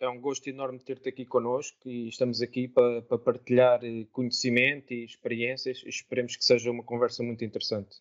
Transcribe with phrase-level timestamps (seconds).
[0.00, 4.94] É um gosto enorme ter-te aqui connosco e estamos aqui para, para partilhar eh, conhecimento
[4.94, 5.82] e experiências.
[5.84, 7.98] Esperemos que seja uma conversa muito interessante.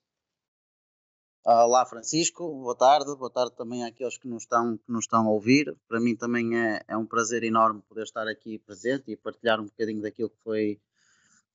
[1.44, 5.30] Olá Francisco, boa tarde, boa tarde também àqueles que nos estão, que nos estão a
[5.30, 5.75] ouvir.
[5.89, 9.66] Para mim também é, é um prazer enorme poder estar aqui presente e partilhar um
[9.66, 10.80] bocadinho daquilo que foi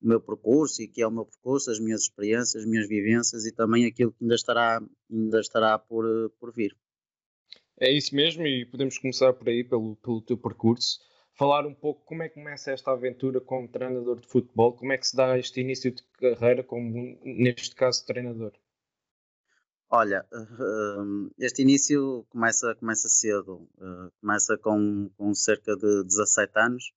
[0.03, 3.47] o meu percurso e que é o meu percurso, as minhas experiências, as minhas vivências
[3.47, 6.05] e também aquilo que ainda estará, ainda estará por,
[6.39, 6.77] por vir.
[7.79, 11.01] É isso mesmo, e podemos começar por aí, pelo, pelo teu percurso.
[11.37, 14.99] Falar um pouco como é que começa esta aventura como treinador de futebol, como é
[14.99, 18.53] que se dá este início de carreira, como neste caso treinador?
[19.91, 20.27] Olha,
[21.39, 26.93] este início começa, começa cedo, eh, começa com, com cerca de 17 anos,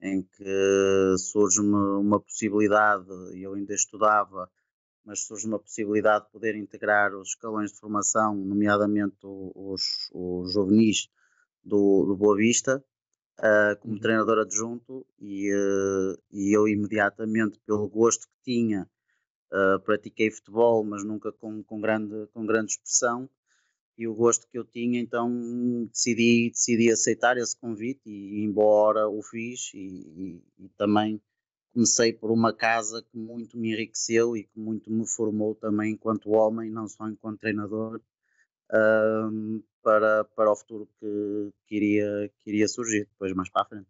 [0.00, 4.50] em que surge-me uma possibilidade, e eu ainda estudava,
[5.04, 11.08] mas surge uma possibilidade de poder integrar os escalões de formação, nomeadamente os, os juvenis
[11.64, 12.84] do, do Boa Vista,
[13.38, 14.00] uh, como uhum.
[14.00, 18.88] treinador adjunto, e, uh, e eu imediatamente, pelo gosto que tinha,
[19.52, 23.28] uh, pratiquei futebol, mas nunca com, com, grande, com grande expressão,
[23.96, 25.28] e o gosto que eu tinha, então
[25.92, 31.20] decidi, decidi aceitar esse convite e embora o fiz e, e, e também
[31.72, 36.30] comecei por uma casa que muito me enriqueceu e que muito me formou também enquanto
[36.30, 38.00] homem, não só enquanto treinador,
[38.72, 43.64] um, para, para o futuro que, que, iria, que iria surgir depois mais para a
[43.64, 43.88] frente.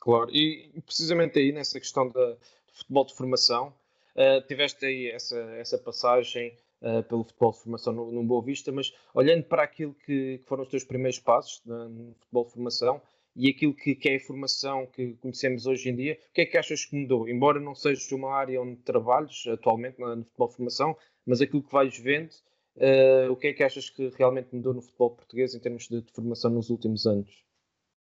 [0.00, 2.36] Claro, e precisamente aí nessa questão de
[2.72, 3.74] futebol de formação,
[4.14, 8.70] uh, tiveste aí essa, essa passagem uh, pelo futebol de formação no, no Boa Vista,
[8.70, 13.00] mas olhando para aquilo que, que foram os teus primeiros passos no futebol de formação,
[13.36, 16.46] e aquilo que, que, é a informação que conhecemos hoje em dia, o que é
[16.46, 17.28] que achas que mudou?
[17.28, 20.96] Embora não seja uma área onde trabalhos atualmente no futebol de formação,
[21.26, 22.30] mas aquilo que vais vendo,
[22.76, 26.00] uh, o que é que achas que realmente mudou no futebol português em termos de,
[26.02, 27.44] de, formação nos últimos anos?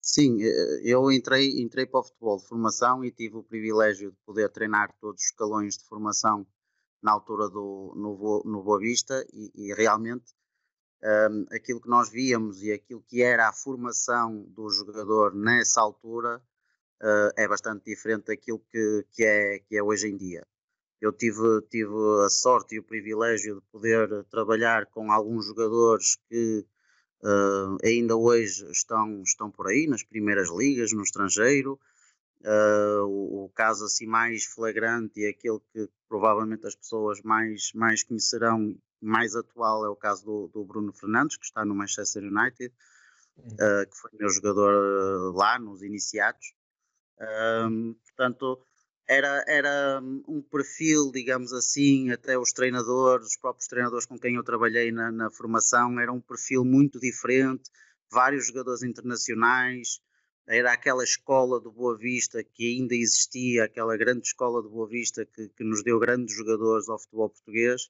[0.03, 4.17] Sim, eh, eu entrei, entrei para o futebol de formação e tive o privilégio de
[4.25, 6.47] poder treinar todos os escalões de formação
[7.03, 10.33] na altura do no, no Boa Vista e, e realmente
[11.03, 16.41] um, aquilo que nós víamos e aquilo que era a formação do jogador nessa altura
[17.01, 20.45] uh, é bastante diferente daquilo que, que, é, que é hoje em dia.
[20.99, 21.91] Eu tive, tive
[22.23, 26.63] a sorte e o privilégio de poder trabalhar com alguns jogadores que
[27.23, 31.79] uh, ainda hoje estão, estão por aí, nas primeiras ligas, no estrangeiro.
[32.43, 38.03] Uh, o, o, caso assim mais flagrante e aquele que provavelmente as pessoas mais, mais
[38.03, 42.73] conhecerão mais atual é o caso do, do Bruno Fernandes, que está no Manchester United,
[43.37, 46.53] uh, que foi meu jogador uh, lá nos iniciados.
[47.19, 48.61] Um, portanto,
[49.07, 54.43] era, era um perfil, digamos assim, até os treinadores, os próprios treinadores com quem eu
[54.43, 57.69] trabalhei na, na formação, era um perfil muito diferente,
[58.09, 60.01] vários jogadores internacionais,
[60.47, 65.25] era aquela escola do Boa Vista que ainda existia, aquela grande escola do Boa Vista
[65.25, 67.89] que, que nos deu grandes jogadores ao futebol português.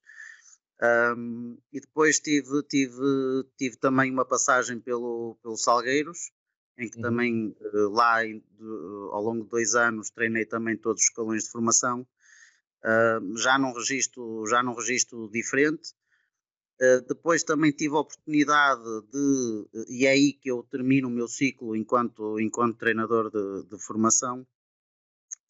[0.83, 6.31] Um, e depois tive, tive, tive também uma passagem pelo, pelo Salgueiros,
[6.77, 7.01] em que uhum.
[7.03, 11.43] também uh, lá de, uh, ao longo de dois anos treinei também todos os escalões
[11.43, 15.93] de formação, uh, já num registro, já num registro diferente.
[16.81, 18.81] Ah, depois também tive a oportunidade
[19.11, 23.77] de, e é aí que eu termino o meu ciclo enquanto, enquanto treinador de, de
[23.77, 24.47] formação,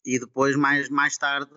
[0.04, 1.50] e depois mais, mais tarde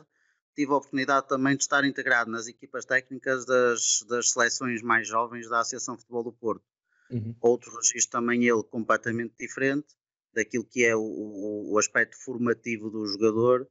[0.55, 5.49] tive a oportunidade também de estar integrado nas equipas técnicas das, das seleções mais jovens
[5.49, 6.63] da Associação de Futebol do Porto.
[7.11, 7.35] Uhum.
[7.41, 9.87] Outro registro também ele completamente diferente
[10.33, 13.67] daquilo que é o, o aspecto formativo do jogador.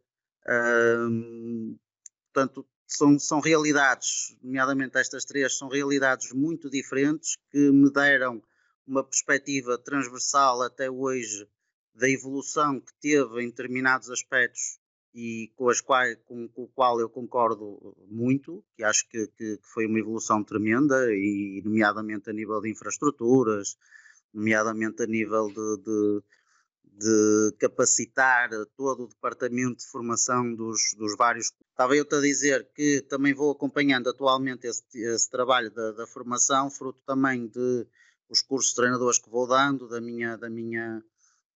[0.47, 1.77] Um,
[2.33, 8.43] portanto, são, são realidades, nomeadamente estas três, são realidades muito diferentes que me deram
[8.87, 11.49] uma perspectiva transversal até hoje
[11.95, 14.79] da evolução que teve em determinados aspectos
[15.15, 19.59] e com, as quais, com, com o qual eu concordo muito, que acho que, que,
[19.59, 23.79] que, foi uma evolução tremenda, e nomeadamente a nível de infraestruturas,
[24.33, 26.23] nomeadamente a nível de, de,
[26.99, 31.53] de capacitar todo o departamento de formação dos, dos vários.
[31.71, 36.69] Estava eu-te a dizer que também vou acompanhando atualmente esse, esse trabalho da, da, formação,
[36.69, 37.87] fruto também de
[38.29, 41.05] os cursos de treinadores que vou dando, da minha, da minha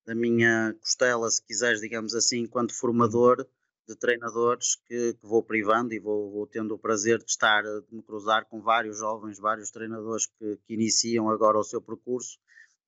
[0.09, 3.47] da minha costela, se quiseres, digamos assim, enquanto formador
[3.87, 7.95] de treinadores que, que vou privando e vou, vou, tendo o prazer de estar, de
[7.95, 12.39] me cruzar com vários jovens, vários treinadores que, que iniciam agora o seu percurso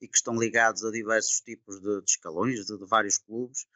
[0.00, 3.66] e que estão ligados a diversos tipos de, de escalões, de, de, vários clubes,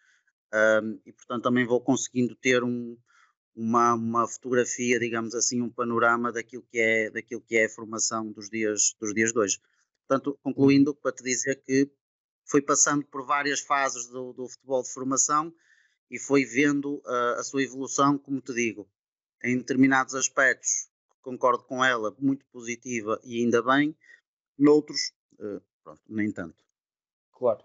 [0.83, 2.97] um, e portanto também vou conseguindo ter um,
[3.55, 8.33] uma, uma fotografia, digamos assim, um panorama daquilo que é, daquilo que é a formação
[8.33, 9.61] dos dias, dos dias de hoje.
[10.09, 11.91] Portanto, concluindo, para te dizer que
[12.55, 15.53] foi passando por várias fases do, do futebol de formação
[16.09, 18.89] e foi vendo uh, a sua evolução, como te digo,
[19.43, 20.89] em determinados aspectos,
[21.21, 23.93] concordo com ela, muito positiva e ainda bem,
[24.57, 26.55] noutros, uh, pronto, nem tanto.
[27.33, 27.65] Claro.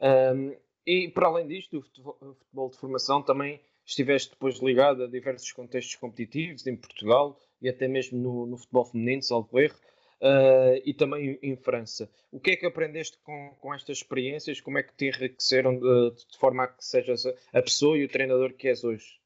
[0.00, 0.56] Um,
[0.86, 5.08] e para além disto, o futebol, o futebol de formação também estiveste depois ligado a
[5.08, 9.74] diversos contextos competitivos em Portugal e até mesmo no, no futebol feminino, salvo erro
[10.20, 12.10] uh, e também em França.
[12.30, 14.60] O que é que aprendeste com, com estas experiências?
[14.60, 18.08] Como é que te enriqueceram de, de forma a que sejas a, pessoa e o
[18.08, 19.18] treinador que és hoje?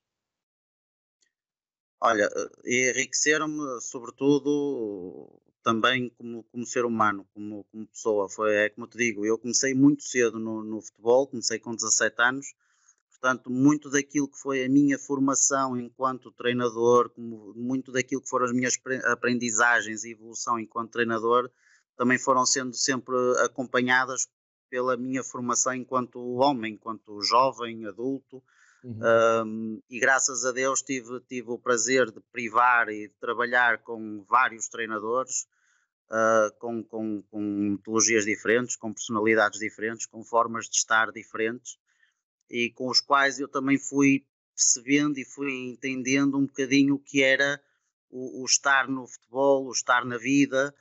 [2.00, 2.28] Olha,
[2.64, 8.28] eh, enriqueceram-me sobretudo também como, como ser humano, como, como pessoa.
[8.28, 12.20] Foi, é como te digo, eu comecei muito cedo no, no futebol, comecei com 17
[12.20, 12.54] anos
[13.22, 18.52] Portanto, muito daquilo que foi a minha formação enquanto treinador, muito daquilo que foram as
[18.52, 21.48] minhas aprendizagens e evolução enquanto treinador,
[21.96, 23.14] também foram sendo sempre
[23.44, 24.26] acompanhadas
[24.68, 28.42] pela minha formação enquanto homem, enquanto jovem, adulto.
[28.82, 28.98] Uhum.
[29.46, 34.24] Um, e graças a Deus tive, tive o prazer de privar e de trabalhar com
[34.28, 35.46] vários treinadores,
[36.10, 41.80] uh, com, com, com metodologias diferentes, com personalidades diferentes, com formas de estar diferentes
[42.52, 47.22] e com os quais eu também fui percebendo e fui entendendo um bocadinho o que
[47.22, 47.58] era
[48.10, 50.72] o, o estar no futebol, o estar na vida,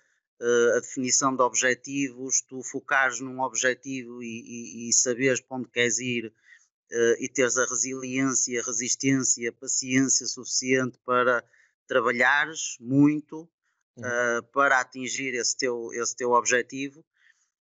[0.42, 5.70] uh, a definição de objetivos, tu focares num objetivo e, e, e saberes para onde
[5.70, 11.42] queres ir uh, e teres a resiliência, a resistência, a paciência suficiente para
[11.88, 13.50] trabalhares muito
[13.98, 17.06] uh, para atingir esse teu, esse teu objetivo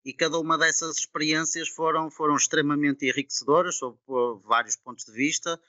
[0.06, 3.98] e cada uma dessas experiências foram, foram extremamente enriquecedoras sob
[4.44, 5.60] vários pontos de vista,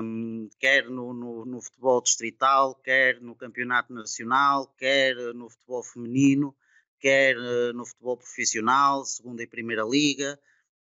[0.00, 6.56] um, quer no, no, no, futebol distrital, quer no campeonato nacional, quer no futebol feminino,
[7.00, 10.38] quer uh, no futebol profissional, segunda e primeira liga,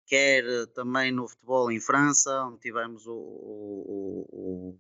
[0.08, 4.80] quer uh, também no futebol em França, onde tivemos o, o, o,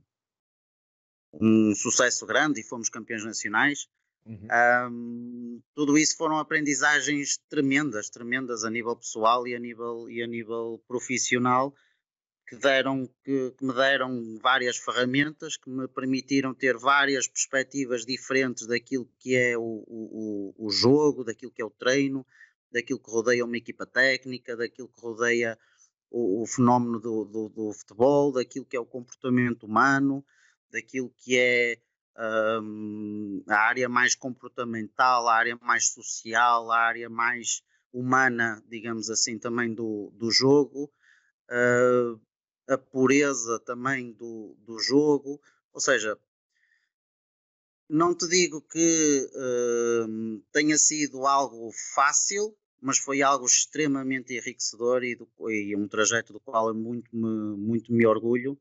[1.40, 3.88] um sucesso grande e fomos campeões nacionais.
[4.26, 4.48] Uhum.
[4.90, 10.28] Um, tudo isso foram aprendizagens tremendas, tremendas a nível pessoal e a nível, e a
[10.28, 11.74] nível profissional,
[12.48, 18.68] que, deram, que, que me deram várias ferramentas, que me permitiram ter várias perspectivas diferentes
[18.68, 22.26] daquilo que é o, o, o jogo, daquilo que é o treino,
[22.72, 25.58] daquilo que rodeia uma equipa técnica, daquilo que rodeia
[26.10, 30.26] o, o fenómeno do, do, do futebol, daquilo que é o comportamento humano,
[30.72, 31.80] daquilo que é
[32.18, 39.38] um, a área mais comportamental, a área mais social, a área mais humana, digamos assim,
[39.38, 40.92] também do, do jogo,
[41.50, 42.20] uh,
[42.68, 45.40] a pureza também do, do jogo,
[45.74, 46.18] ou seja,
[47.88, 55.16] não te digo que uh, tenha sido algo fácil, mas foi algo extremamente enriquecedor e,
[55.16, 58.60] do, e um trajeto do qual eu muito me, muito me orgulho.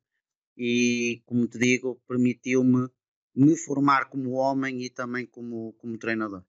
[0.57, 2.89] E, como te digo, permitiu-me
[3.35, 6.43] me formar como homem e também como, como treinador.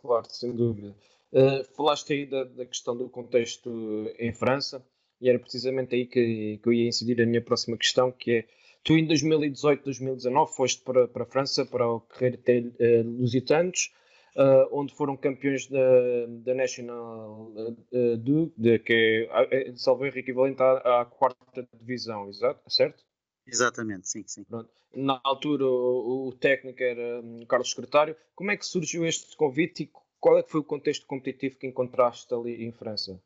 [0.00, 0.96] Claro, sem dúvida.
[1.32, 3.70] Uh, falaste aí da, da, questão do contexto
[4.18, 4.84] em França
[5.20, 8.44] e era precisamente aí que, que eu ia incidir a minha próxima questão, que é
[8.82, 13.92] tu em 2018, 2019 foste para, para a França, para o Carreira uh, Lusitanos,
[14.36, 20.18] uh, onde foram campeões da, da National uh, do, de, que é, é salvo erro,
[20.18, 23.04] equivalente à, à quarta divisão, exato, certo?
[23.52, 24.44] Exatamente, sim, sim.
[24.44, 24.70] Pronto.
[24.94, 28.16] Na altura o, o, técnico era um, Carlos Secretário.
[28.34, 31.66] Como é que surgiu este convite e qual é que foi o contexto competitivo que
[31.66, 33.20] encontraste ali em França?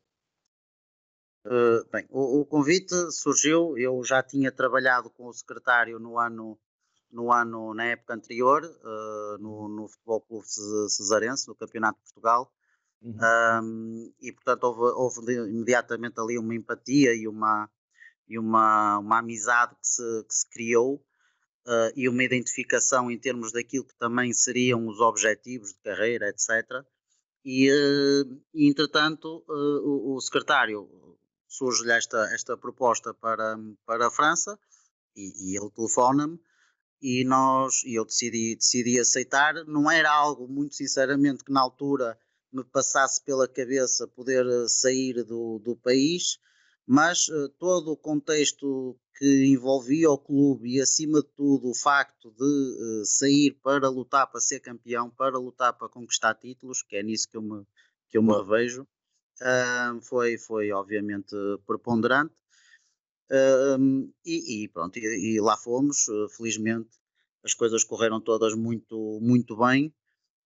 [1.45, 6.59] Uh, bem, o, o, convite surgiu, eu já tinha trabalhado com o secretário no ano,
[7.09, 12.51] no ano na época anterior, uh, no, no Futebol Clube Cesarense, no Campeonato de Portugal,
[13.01, 13.17] uhum.
[13.63, 17.69] um, e portanto houve, houve imediatamente ali uma empatia e uma,
[18.27, 20.95] e uma, uma amizade que se, que se criou
[21.65, 26.83] uh, e uma identificação em termos daquilo que também seriam os objetivos de carreira, etc.
[27.43, 30.89] E, uh, entretanto, uh, o, o, secretário
[31.47, 34.59] surge-lhe esta, esta proposta para, para a França
[35.15, 36.39] e, e ele telefona-me
[37.01, 39.53] e nós e eu decidi, decidi aceitar.
[39.65, 42.17] Não era algo, muito sinceramente, que na altura
[42.51, 46.39] me passasse pela cabeça poder sair do, do país,
[46.87, 52.31] mas uh, todo o contexto que envolvia o clube e, acima de tudo, o facto
[52.31, 57.03] de uh, sair para lutar para ser campeão, para lutar para conquistar títulos, que é
[57.03, 57.65] nisso que eu me,
[58.07, 62.33] que eu me revejo, uh, foi, foi obviamente preponderante.
[64.25, 66.05] E, e, pronto, e, e, lá fomos,
[66.37, 66.89] felizmente
[67.43, 69.93] as coisas correram todas muito, muito bem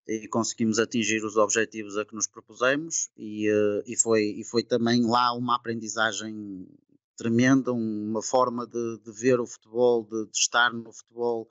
[0.07, 4.63] e conseguimos atingir os objetivos a que nos propusemos e, uh, e, foi, e foi
[4.63, 6.67] também lá uma aprendizagem
[7.15, 11.47] tremenda, uma forma de, de ver o futebol, de, de, estar no futebol,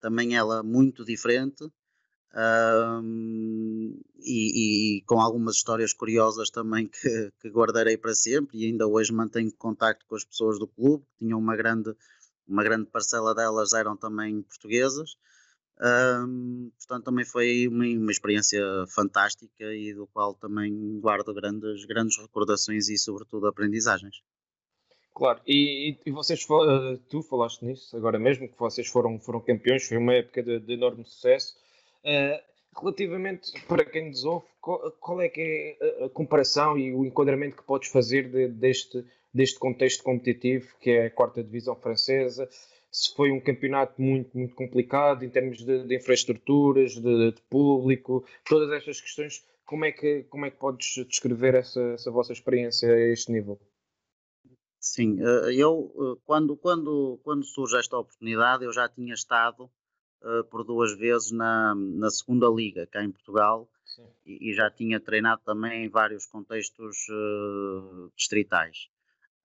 [0.00, 1.64] também ela muito diferente
[2.34, 8.86] um, e, e, com algumas histórias curiosas também que, que, guardarei para sempre e ainda
[8.86, 11.96] hoje mantenho contacto com as pessoas do clube, que tinham uma grande,
[12.46, 15.16] uma grande parcela delas eram também portuguesas
[15.78, 22.16] um, portanto, também foi uma, uma, experiência fantástica e do qual também guardo grandes, grandes
[22.18, 24.22] recordações e, sobretudo, aprendizagens.
[25.14, 29.86] Claro, e, e vocês, eh, tu falaste nisso agora mesmo, que vocês foram, foram campeões,
[29.88, 31.56] foi uma época de, de enorme sucesso.
[32.04, 32.38] Uh,
[32.78, 37.56] relativamente, para quem nos ouve, qual, qual, é que é a comparação e o enquadramento
[37.56, 42.48] que podes fazer de, deste, deste contexto competitivo, que é a quarta divisão francesa,
[42.90, 48.24] se foi um campeonato muito, muito complicado em termos de, de infraestruturas, de, de, público,
[48.44, 52.90] todas estas questões, como é que, como é que podes descrever essa, essa vossa experiência
[52.90, 53.60] a este nível?
[54.78, 59.68] Sim, eh, eu eh, quando, quando, quando surge esta oportunidade, eu já tinha estado
[60.22, 63.68] uh, por duas vezes na, na segunda liga, cá em Portugal,
[64.24, 68.88] e, e, já tinha treinado também em vários contextos uh, distritais.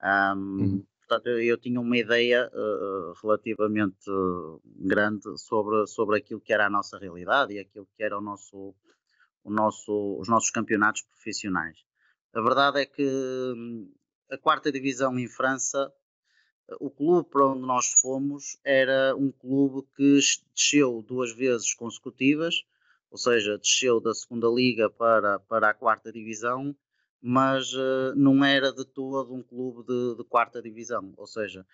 [0.03, 0.85] Um, uhum.
[1.11, 4.09] Portanto, eu tinha uma ideia uh, relativamente
[4.77, 8.73] grande sobre, sobre aquilo que era a nossa realidade e aquilo que era o nosso,
[9.43, 11.83] o nosso, os nossos campeonatos profissionais.
[12.33, 13.91] A verdade é que hum,
[14.31, 15.91] a quarta divisão em França,
[16.79, 20.17] o clube para onde nós fomos era um clube que
[20.55, 22.63] desceu duas vezes consecutivas,
[23.09, 26.73] ou seja, desceu da segunda liga para, para a quarta divisão
[27.21, 31.65] mas uh, não era de todo um clube de, de, quarta divisão, ou seja,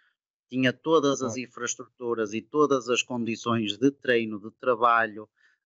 [0.50, 5.24] tinha todas as infraestruturas e todas as condições de treino, de trabalho,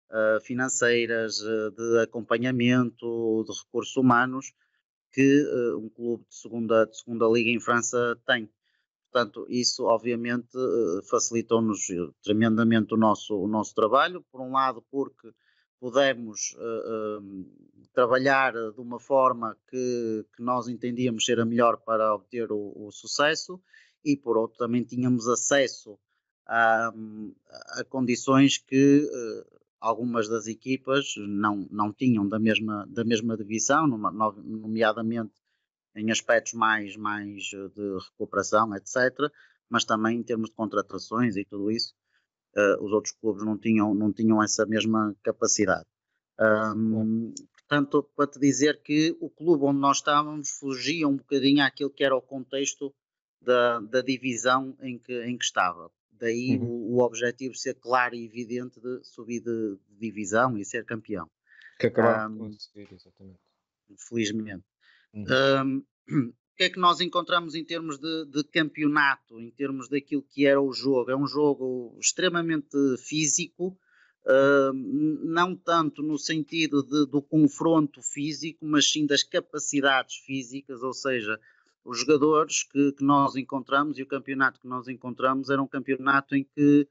[0.10, 4.54] uh, financeiras, uh, de acompanhamento, de recursos humanos
[5.14, 5.46] que
[5.76, 8.50] um clube de segunda, de segunda liga em França tem.
[9.12, 10.58] Portanto, isso obviamente
[11.10, 11.86] facilitou-nos
[12.24, 15.34] tremendamente o nosso, o nosso trabalho, por um lado porque
[15.82, 17.46] pudemos uh, uh,
[17.92, 22.92] trabalhar de uma forma que, que, nós entendíamos ser a melhor para obter o, o
[22.92, 23.60] sucesso
[24.06, 25.98] e por outro também tínhamos acesso
[26.46, 26.94] a,
[27.80, 33.88] a condições que uh, algumas das equipas não, não tinham da mesma, da mesma divisão,
[33.88, 35.34] nomeadamente
[35.96, 39.32] em aspectos mais, mais de recuperação, etc.,
[39.68, 41.96] mas também em termos de contratações e tudo isso
[42.56, 45.86] uh, os outros clubes não tinham, não tinham essa mesma capacidade.
[46.40, 51.92] Um, portanto, para te dizer que o clube onde nós estávamos fugia um bocadinho àquilo
[51.92, 52.94] que era o contexto
[53.42, 55.92] da, da divisão em que, em que estava.
[56.12, 56.66] Daí uhum.
[56.66, 61.30] o, o, objetivo ser claro e evidente de subir de, de divisão e ser campeão.
[61.80, 63.40] Que acabaram um, de conseguir, exatamente.
[63.98, 64.64] Felizmente.
[65.14, 65.84] Uhum.
[66.08, 70.46] Um, que é que nós encontramos em termos de, de, campeonato, em termos daquilo que
[70.46, 71.12] era o jogo?
[71.12, 73.78] É um jogo extremamente físico,
[74.26, 80.94] uh, não tanto no sentido de, do confronto físico, mas sim das capacidades físicas, ou
[80.94, 81.40] seja,
[81.84, 86.36] os jogadores que, que nós encontramos e o campeonato que nós encontramos era um campeonato
[86.36, 86.88] em que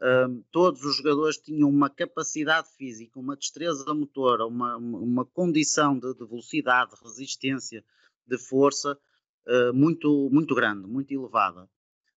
[0.00, 6.12] uh, todos os jogadores tinham uma capacidade física, uma destreza motora, uma, uma condição de,
[6.12, 7.84] de velocidade, de resistência,
[8.26, 8.98] de força
[9.46, 11.68] uh, muito, muito grande, muito elevada.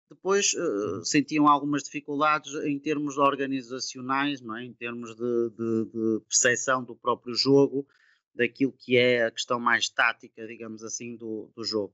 [0.10, 4.64] Depois uh, sentiam algumas dificuldades em termos organizacionais, não é?
[4.64, 7.86] em termos de, de, de percepção do próprio jogo,
[8.34, 11.94] daquilo que é a questão mais tática, digamos assim, do, do jogo.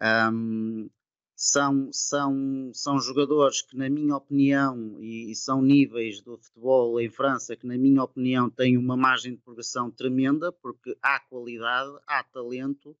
[0.00, 0.88] Um,
[1.36, 7.10] são, são, são jogadores que, na minha opinião, e, e, são níveis do futebol em
[7.10, 12.22] França que, na minha opinião, têm uma margem de progressão tremenda, porque há qualidade, há
[12.22, 12.96] talento,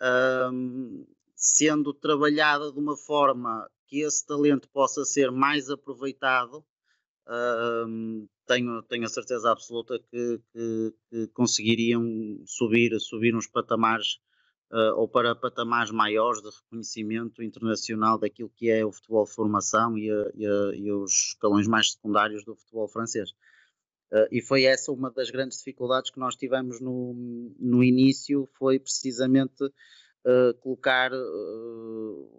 [0.00, 6.64] um, sendo trabalhada de uma forma que esse talento possa ser mais aproveitado,
[7.26, 12.02] uh, tenho, tenho a certeza absoluta que, que, que conseguiriam
[12.46, 14.18] subir, subir uns patamares
[14.72, 19.96] uh, ou para patamares maiores de reconhecimento internacional daquilo que é o futebol de formação
[19.96, 23.30] e, a, e, a, e os escalões mais secundários do futebol francês.
[24.10, 27.14] Uh, e foi essa uma das grandes dificuldades que nós tivemos no,
[27.58, 31.10] no início, foi precisamente uh, colocar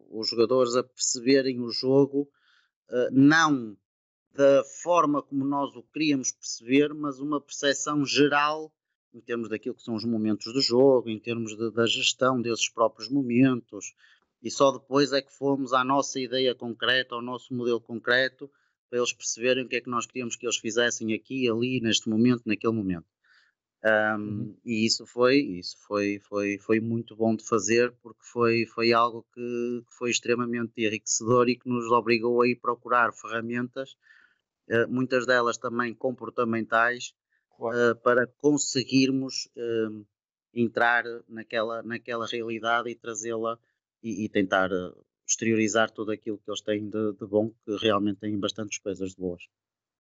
[0.09, 2.29] os jogadores a perceberem o jogo,
[3.11, 3.77] não
[4.33, 8.71] da forma como nós o queríamos perceber, mas uma percepção geral
[9.13, 12.69] em termos daquilo que são os momentos do jogo, em termos de, da gestão desses
[12.69, 13.93] próprios momentos,
[14.41, 18.49] e só depois é que fomos à nossa ideia concreta, ao nosso modelo concreto,
[18.89, 22.09] para eles perceberem o que é que nós queríamos que eles fizessem aqui, ali, neste
[22.09, 23.05] momento, naquele momento.
[23.83, 24.57] Um, uhum.
[24.65, 29.25] E isso foi, isso foi, foi, foi muito bom de fazer, porque foi, foi algo
[29.33, 33.95] que, que foi extremamente enriquecedor e que nos obrigou a ir procurar ferramentas,
[34.69, 37.13] uh, muitas delas também comportamentais,
[37.55, 37.91] claro.
[37.91, 40.05] uh, para conseguirmos uh,
[40.53, 43.57] entrar naquela, naquela realidade e trazê-la
[44.03, 48.19] e, e, tentar uh, exteriorizar tudo aquilo que eles têm de, de, bom, que realmente
[48.19, 49.43] têm bastantes coisas de boas.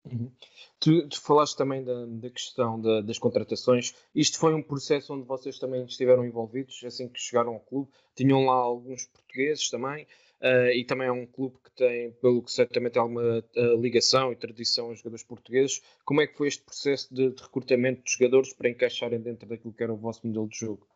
[0.05, 0.33] Uhum.
[0.79, 3.95] Tu, tu, falaste também da, da questão da, das contratações.
[4.15, 7.91] Isto foi um processo onde vocês também estiveram envolvidos assim que chegaram ao clube.
[8.17, 10.07] Tinham lá alguns portugueses também.
[10.41, 14.33] Uh, e também é um clube que tem, pelo que certamente tem alguma uh, ligação
[14.33, 15.83] e tradição aos jogadores portugueses.
[16.03, 19.75] Como é que foi este processo de, de, recrutamento de jogadores para encaixarem dentro daquilo
[19.75, 20.89] que era o vosso modelo de jogo?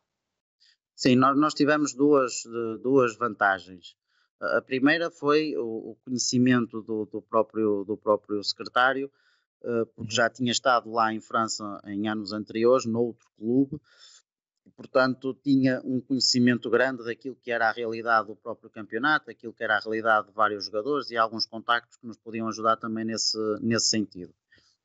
[0.97, 2.45] Sim, nós, nós tivemos duas,
[2.83, 3.95] duas vantagens.
[4.41, 9.11] A primeira foi o, o conhecimento do, do, próprio, do próprio secretário,
[9.63, 10.17] uh, porque uhum.
[10.17, 13.81] já tinha estado lá em França em anos anteriores, noutro clube,
[14.77, 19.63] portanto, tinha um conhecimento grande daquilo que era a realidade do próprio campeonato, daquilo que
[19.63, 23.39] era a realidade de vários jogadores e alguns contactos que nos podiam ajudar também nesse,
[23.61, 24.35] nesse sentido.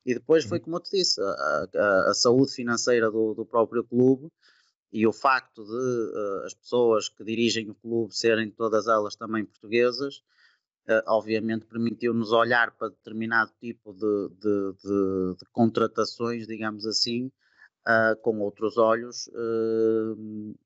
[0.04, 0.64] E depois foi, uhum.
[0.64, 4.30] como eu te disse, a, a, a saúde financeira do, do, próprio clube
[4.92, 9.44] e o facto de uh, as pessoas que dirigem o clube serem todas elas também
[9.44, 10.18] portuguesas,
[10.88, 17.26] uh, obviamente permitiu-nos olhar para determinado tipo de, de, de, de contratações, digamos assim,
[17.86, 19.30] uh, com outros olhos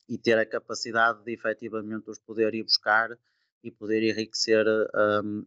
[0.08, 3.10] e ter a capacidade de efetivamente os poder ir buscar
[3.62, 4.66] e poder enriquecer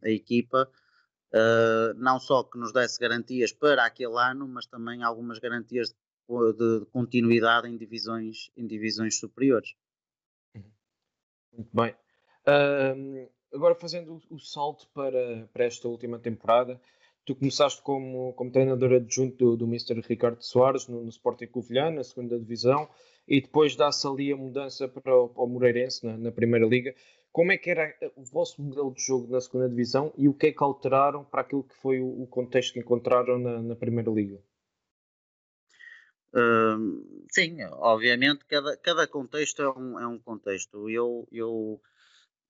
[0.04, 0.70] a equipa.
[1.98, 5.96] não só que nos desse garantias para aquele ano, mas também algumas garantias de,
[6.28, 9.76] de continuidade em divisões, em divisões superiores.
[11.54, 11.96] Muito bem.
[13.54, 16.80] agora fazendo o salto para, para esta última temporada,
[17.28, 20.00] Tu começaste como, como treinador adjunto do, do Mr.
[20.00, 22.88] Ricardo Soares no, no Sporting Covilhã, na segunda divisão,
[23.28, 26.96] e depois dá-se ali a mudança para o, para o Moreirense na, na, Primeira Liga.
[27.30, 30.48] Como é que era o vosso modelo de jogo na segunda divisão e o que
[30.48, 34.10] é que alteraram para aquilo que foi o, o contexto que encontraram na, na Primeira
[34.10, 34.42] Liga?
[36.38, 40.88] Uh, sim, obviamente cada, cada contexto é um, é um contexto.
[40.88, 41.82] Eu, eu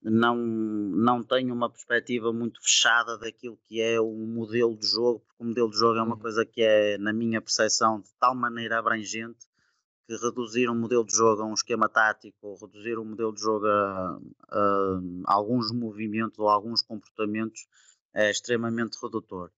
[0.03, 5.43] não, não tenho uma perspectiva muito fechada daquilo que é o modelo de jogo, porque
[5.43, 6.21] o modelo de jogo é uma uhum.
[6.21, 9.47] coisa que é, na minha percepção, de tal maneira abrangente
[10.05, 13.41] que reduzir um modelo de jogo a um esquema tático, ou reduzir um modelo de
[13.41, 14.19] jogo a,
[14.49, 17.67] a, a alguns movimentos ou alguns comportamentos
[18.13, 19.51] é extremamente redutor.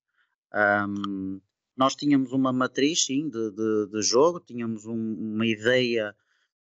[0.54, 1.40] Um,
[1.80, 6.14] nós tínhamos uma matriz, sim, de, de, de jogo, tínhamos um, uma ideia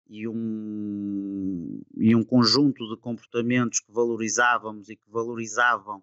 [0.06, 6.02] e um, e um conjunto de comportamentos que valorizávamos e que valorizavam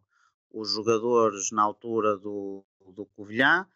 [0.51, 2.65] os jogadores na altura do,
[2.95, 3.67] do Covilhã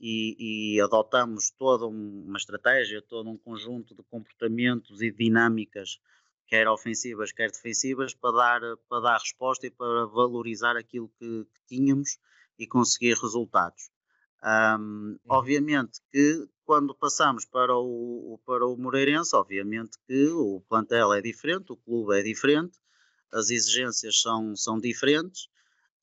[0.00, 6.00] e, e adotamos toda uma estratégia, todo um conjunto de comportamentos e dinâmicas,
[6.48, 11.60] quer ofensivas, quer defensivas, para dar, para dar resposta e para valorizar aquilo que, que
[11.68, 12.18] tínhamos
[12.58, 13.91] e conseguir resultados.
[14.44, 21.20] Um, obviamente que quando passamos para o, para o Moreirense, obviamente que o plantel é
[21.20, 22.78] diferente, o clube é diferente,
[23.32, 25.44] as exigências são, são diferentes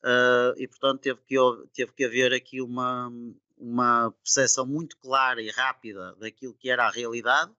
[0.03, 1.35] uh, e, portanto, teve que,
[1.73, 3.11] teve que haver aqui uma,
[3.57, 7.51] uma percepção muito clara e rápida daquilo que era a realidade,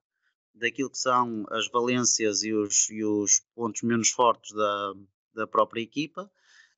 [0.53, 4.93] daquilo que são as valências e os, e os pontos menos fortes da,
[5.33, 6.23] da própria equipa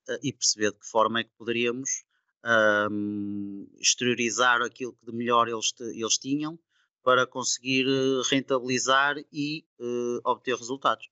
[0.09, 2.03] uh, e perceber de que forma é que poderíamos
[2.45, 6.59] um, exteriorizar aquilo que de melhor eles, eles tinham
[7.03, 11.09] para conseguir eh, rentabilizar e uh, obter resultados.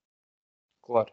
[0.81, 1.11] Claro.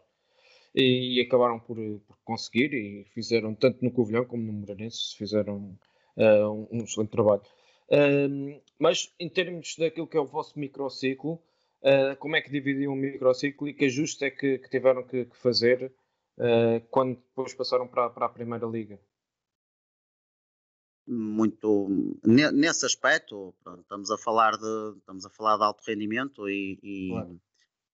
[0.73, 5.77] E, acabaram por, por, conseguir e fizeram, tanto no Covilhão como no Moreirense, fizeram
[6.15, 7.41] uh, um, um, excelente trabalho.
[8.79, 11.41] mas em termos daquilo que é o vosso microciclo,
[12.19, 15.37] como é que dividiam o microciclo e que ajustes é que, que tiveram que, que
[15.37, 15.91] fazer
[16.91, 18.99] quando depois passaram para, para a Primeira Liga?
[21.11, 21.89] Muito
[22.23, 27.09] nesse aspecto, pronto, estamos a falar de estamos a falar de alto rendimento e, e,
[27.09, 27.41] claro.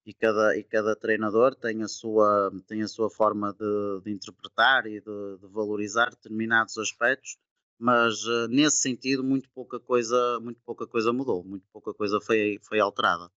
[0.06, 4.86] e, cada, e cada treinador tem a sua tem a sua forma de, de interpretar
[4.86, 7.38] e de, de, valorizar determinados aspectos,
[7.80, 12.60] mas uh, nesse sentido muito pouca coisa muito pouca coisa mudou, muito pouca coisa foi
[12.63, 13.32] foi alterada.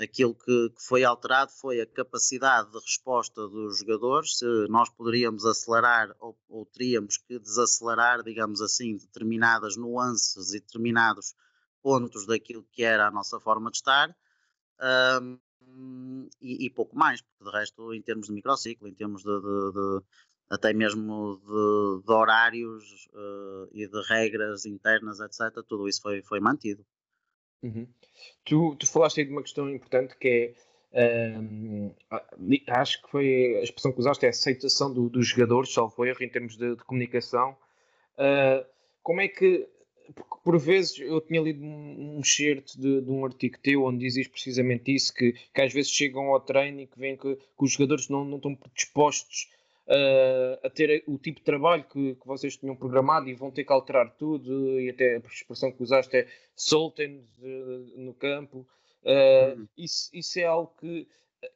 [0.00, 5.46] Aquilo que, que, foi alterado foi a capacidade de resposta dos jogadores, se nós poderíamos
[5.46, 11.34] acelerar ou, ou teríamos que desacelerar, digamos assim, determinadas nuances e determinados
[11.80, 14.16] pontos daquilo que era a nossa forma de estar.
[14.80, 15.38] Um,
[16.40, 19.72] e, e, pouco mais, porque de resto, em termos de microciclo, em termos de, de,
[19.72, 20.04] de
[20.50, 26.40] até mesmo de, de horários uh, e de regras internas, etc., tudo isso foi, foi
[26.40, 26.84] mantido.
[27.64, 27.86] Uhum.
[28.44, 30.28] Tu, tu falaste aí de uma questão importante que
[30.92, 31.90] é um,
[32.68, 36.22] acho que foi a expressão que usaste é a aceitação do, dos jogadores, salvo erro,
[36.22, 37.56] em termos de, de comunicação.
[38.16, 38.64] Uh,
[39.02, 39.66] como é que
[40.44, 44.28] por vezes eu tinha lido um, um certo de, de, um artigo teu onde dizes
[44.28, 47.72] precisamente isso, que, que às vezes chegam ao treino e que veem que, que os
[47.72, 49.63] jogadores não, não estão predispostos uh,
[50.62, 53.72] a ter o tipo de trabalho que, que, vocês tinham programado e vão ter que
[53.72, 58.66] alterar tudo, e até a expressão que usaste é soltem uh, no campo.
[59.02, 61.06] Uh, isso, isso é algo que.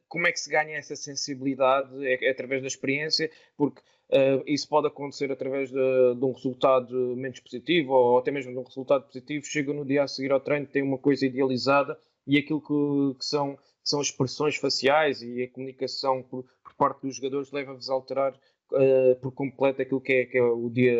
[0.07, 2.05] Como é que se ganha essa sensibilidade?
[2.05, 7.15] É, é através da experiência, porque Uh, isso pode acontecer através de, de, um resultado
[7.15, 9.45] menos positivo ou até mesmo de um resultado positivo.
[9.45, 13.25] Chega no dia a seguir ao treino, tem uma coisa idealizada e aquilo que, que
[13.25, 16.43] são, que são as expressões faciais e a comunicação por,
[16.79, 18.33] parte dos jogadores leva-vos a alterar
[18.71, 20.97] uh, por completo aquilo que é, que é, o, dia,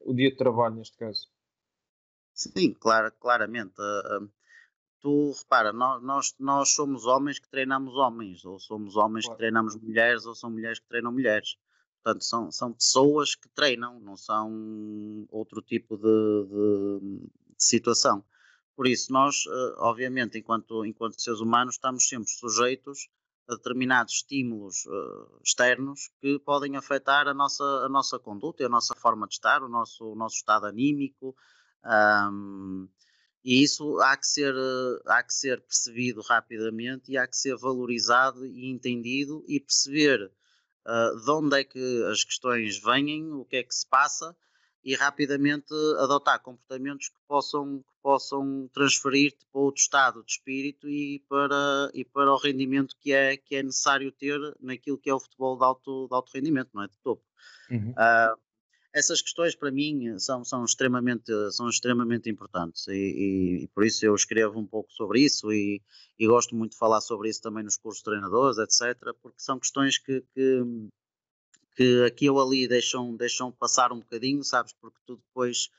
[0.00, 1.28] o dia de trabalho, neste caso.
[2.32, 3.74] Sim, claro, claramente.
[3.78, 4.30] Uh,
[5.00, 9.36] tu repara, nós, nós, nós somos homens que treinamos homens, ou somos homens claro.
[9.36, 11.58] que treinamos mulheres, ou são mulheres que treinam mulheres.
[12.02, 18.24] Portanto, são, são pessoas que treinam, não são outro tipo de, de, de situação.
[18.74, 19.44] Por isso, nós,
[19.76, 23.10] obviamente, enquanto, enquanto seres humanos, estamos sempre sujeitos
[23.50, 28.94] a determinados estímulos uh, externos que podem afetar a nossa, a nossa conduta, a nossa
[28.94, 31.34] forma de estar, o nosso, o nosso estado anímico.
[31.84, 32.88] Um,
[33.44, 37.56] e isso há que, ser, uh, há que ser percebido rapidamente e há que ser
[37.56, 40.30] valorizado e entendido e perceber
[40.86, 44.36] uh, de onde é que as questões vêm, o que é que se passa
[44.84, 51.22] e rapidamente adotar comportamentos que possam, que possam transferir-te para outro estado de espírito e
[51.28, 55.20] para, e para o rendimento que é, que é necessário ter naquilo que é o
[55.20, 56.88] futebol de alto, de alto rendimento, não é?
[56.88, 57.22] De topo.
[57.70, 57.90] Uhum.
[57.90, 58.40] Uh,
[58.92, 64.04] essas questões para mim são, são, extremamente, são extremamente importantes e, e, e, por isso
[64.04, 65.80] eu escrevo um pouco sobre isso e,
[66.18, 69.60] e, gosto muito de falar sobre isso também nos cursos de treinadores, etc., porque são
[69.60, 70.64] questões que, que
[71.80, 74.74] que aqui ou ali deixam, deixam passar um bocadinho, sabes?
[74.74, 75.70] Porque tu depois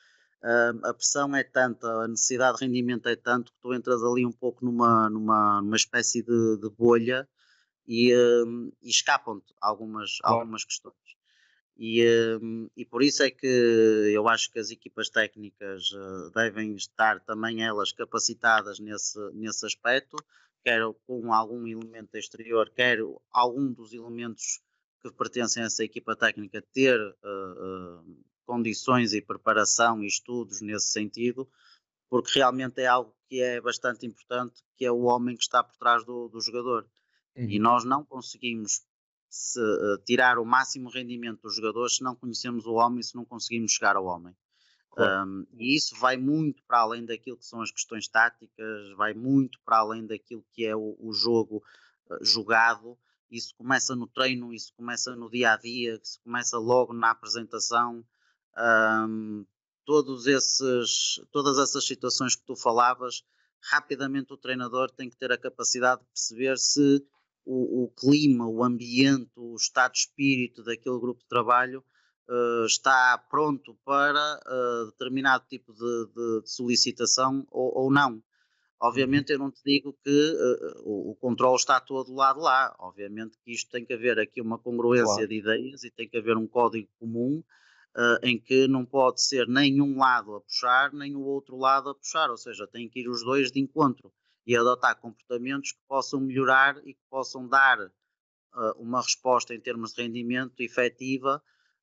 [0.41, 4.25] uh, a pressão é tanta, a necessidade de rendimento é tanto que tu entras ali
[4.25, 7.29] um pouco numa, numa, numa espécie de, de bolha
[7.87, 10.95] e, uh, e escapam-te algumas, algumas questões.
[11.77, 13.45] E, uh, e por isso é que
[14.11, 15.91] eu acho que as equipas técnicas
[16.33, 20.17] devem estar também elas capacitadas nesse, nesse aspecto,
[20.63, 22.97] quer com algum elemento exterior, quer
[23.31, 24.61] algum dos elementos
[25.01, 30.87] que pertencem a essa equipa técnica ter uh, uh, condições e preparação e estudos nesse
[30.87, 31.49] sentido,
[32.09, 35.75] porque realmente é algo que é bastante importante, que é o homem que está por
[35.77, 36.87] trás do, do jogador.
[37.35, 37.49] Uhum.
[37.49, 38.81] E nós não conseguimos
[39.29, 43.25] se, uh, tirar o máximo rendimento dos jogadores se não conhecemos o homem, se não
[43.25, 44.35] conseguimos chegar ao homem.
[44.91, 45.29] Claro.
[45.29, 49.57] Um, e isso vai muito para além daquilo que são as questões táticas, vai muito
[49.63, 51.63] para além daquilo que é o, o jogo
[52.19, 52.97] jogado
[53.31, 58.05] isso começa no treino, isso começa no dia a dia, isso começa logo na apresentação.
[58.57, 59.45] Um,
[59.85, 63.23] todos esses, todas essas situações que tu falavas,
[63.71, 67.05] rapidamente o treinador tem que ter a capacidade de perceber se
[67.45, 71.83] o, o clima, o ambiente, o estado de espírito daquele grupo de trabalho
[72.29, 78.21] uh, está pronto para uh, determinado tipo de, de, de solicitação ou, ou, não.
[78.81, 82.75] Obviamente eu não te digo que uh, o, o controle está todo lado lá.
[82.79, 85.27] Obviamente que isto tem que haver aqui uma congruência claro.
[85.27, 87.43] de ideias e tem que haver um código comum
[87.95, 91.89] uh, em que não pode ser nem um lado a puxar, nem o outro lado
[91.89, 92.31] a puxar.
[92.31, 94.11] Ou seja, tem que ir os dois de encontro
[94.47, 97.91] e adotar comportamentos que possam melhorar e que possam dar uh,
[98.79, 101.39] uma resposta em termos de rendimento efetiva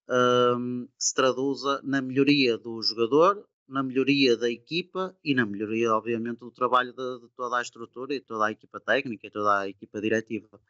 [0.08, 6.38] que se traduza na melhoria do jogador, na melhoria da equipa e na melhoria, obviamente,
[6.38, 9.68] do trabalho de, de toda a estrutura e toda a equipa técnica e toda a
[9.68, 10.60] equipa diretiva.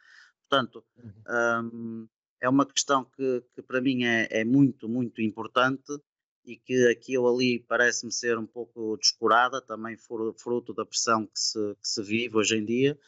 [0.49, 1.13] Portanto, uhum.
[1.73, 2.09] um,
[2.41, 5.93] é uma questão que, que para mim é, é, muito, muito importante
[6.45, 11.39] e que aqui ou ali parece-me ser um pouco descurada, também fruto da pressão que
[11.39, 12.99] se, que se vive hoje em dia,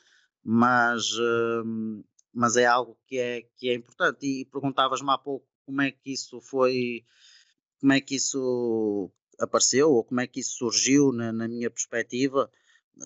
[0.44, 4.26] mas, um, mas é algo que é, que é importante.
[4.26, 7.05] E perguntavas-me há pouco como é que isso foi,
[7.81, 12.50] como é que isso apareceu ou como é que isso surgiu na, na minha perspectiva.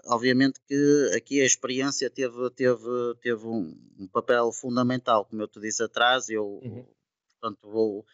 [0.07, 5.61] Obviamente que aqui a experiência teve, teve, teve um, um papel fundamental, como eu te
[5.61, 6.85] disse atrás, eu uhum.
[7.31, 8.05] portanto vou,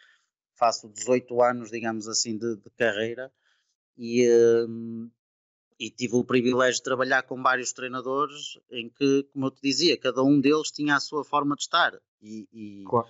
[0.55, 3.33] faço 18 anos, digamos assim, de, de carreira
[3.97, 4.29] e,
[4.69, 5.11] um,
[5.79, 9.97] e tive o privilégio de trabalhar com vários treinadores em que, como eu te dizia,
[9.97, 13.09] cada um deles tinha a sua forma de estar e, e, claro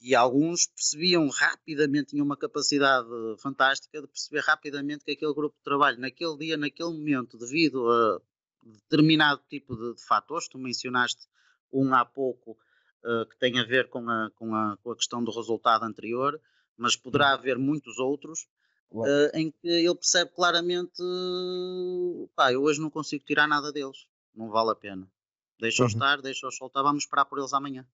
[0.00, 3.08] e alguns percebiam rapidamente, tinham uma capacidade
[3.38, 8.20] fantástica de perceber rapidamente que aquele grupo de trabalho, naquele dia, naquele momento, devido a
[8.62, 11.26] determinado tipo de, de fatores, tu mencionaste
[11.72, 12.56] um há pouco
[13.04, 16.40] uh, que tem a ver com a, com, a, com a questão do resultado anterior,
[16.76, 17.34] mas poderá uhum.
[17.34, 18.48] haver muitos outros,
[18.90, 21.02] uh, em que ele percebe claramente,
[22.34, 25.10] pá, eu hoje não consigo tirar nada deles, não vale a pena.
[25.58, 25.98] Deixa-os uhum.
[25.98, 27.86] estar, deixa-os soltar, vamos esperar por eles amanhã.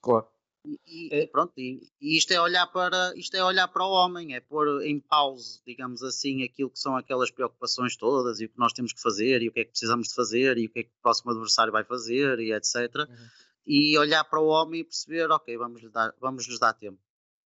[0.00, 0.26] Claro.
[0.66, 1.22] E, é.
[1.22, 4.40] e, pronto, e, e, isto é olhar para isto é olhar para o homem, é
[4.40, 8.72] pôr em pause, digamos assim, aquilo que são aquelas preocupações todas e o que nós
[8.72, 10.82] temos que fazer e o que é que precisamos de fazer e o que é
[10.82, 12.74] que o próximo adversário vai fazer e etc.
[12.74, 13.28] Uhum.
[13.64, 16.98] E olhar para o homem e perceber, ok, vamos lhes dar, vamos lhes dar tempo.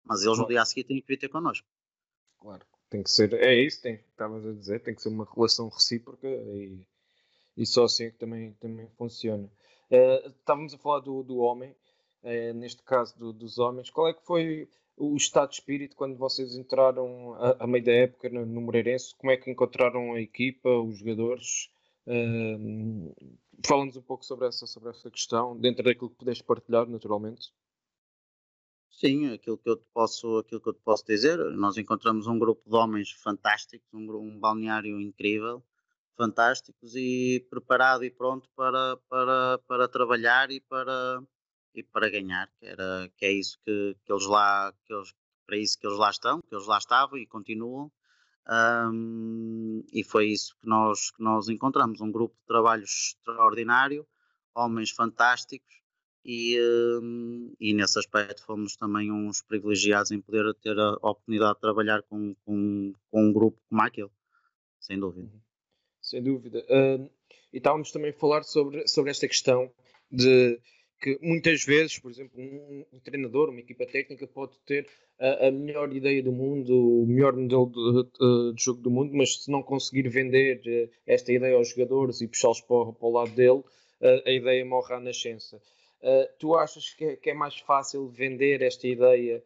[0.05, 1.67] Mas eles no dia a seguir têm que vir ter connosco.
[2.39, 5.69] Claro, tem que ser, é isso, tem, estavas a dizer, tem que ser uma relação
[5.69, 6.85] recíproca e,
[7.57, 9.51] e só assim é que também, também funciona.
[9.91, 11.75] Uh, estávamos a falar do, do homem
[12.25, 16.17] é, neste caso do, dos homens, qual é que foi o estado de espírito quando
[16.17, 19.15] vocês entraram a, a meio da época no, no Moreirense?
[19.17, 21.71] Como é que encontraram a equipa, os jogadores?
[22.07, 23.15] Uh,
[23.67, 27.53] Fala-nos um pouco sobre essa, sobre essa questão, dentro daquilo que puderes partilhar, naturalmente.
[28.91, 32.39] Sim, aquilo que eu te posso, aquilo que eu te posso dizer, nós encontramos um
[32.39, 35.63] grupo de homens fantásticos, um, um balneário incrível,
[36.17, 41.23] fantásticos e preparado e pronto para, para, para trabalhar e para,
[41.75, 45.13] e para ganhar, que, era, que é isso que, que eles lá, que eles,
[45.47, 47.91] para isso que eles lá estão, que eles lá estavam e continuam.
[48.47, 54.07] Um, e foi isso que nós, que nós encontramos, um grupo de trabalho extraordinário,
[54.55, 55.75] homens fantásticos
[56.25, 56.59] e,
[57.03, 62.03] um, e nesse aspecto fomos também uns privilegiados em poder ter a oportunidade de trabalhar
[62.03, 64.11] com, com, com um grupo como aquele,
[64.79, 65.27] sem dúvida.
[65.27, 65.41] Uhum.
[66.01, 66.65] Sem dúvida.
[66.69, 67.11] Uh,
[67.53, 69.73] e estávamos também a falar sobre, sobre esta questão
[70.11, 70.61] de
[71.05, 74.89] que muitas vezes, por exemplo, um, um treinador, uma equipa técnica pode ter
[75.21, 79.13] a, a, melhor ideia do mundo, o melhor modelo de, de, de, jogo do mundo,
[79.13, 83.13] mas se não conseguir vender uh, esta ideia aos jogadores e puxá-los para, para, o
[83.13, 85.61] lado dele, uh, a ideia morre à nascença.
[86.01, 89.45] Uh, tu achas que é, que é, mais fácil vender esta ideia,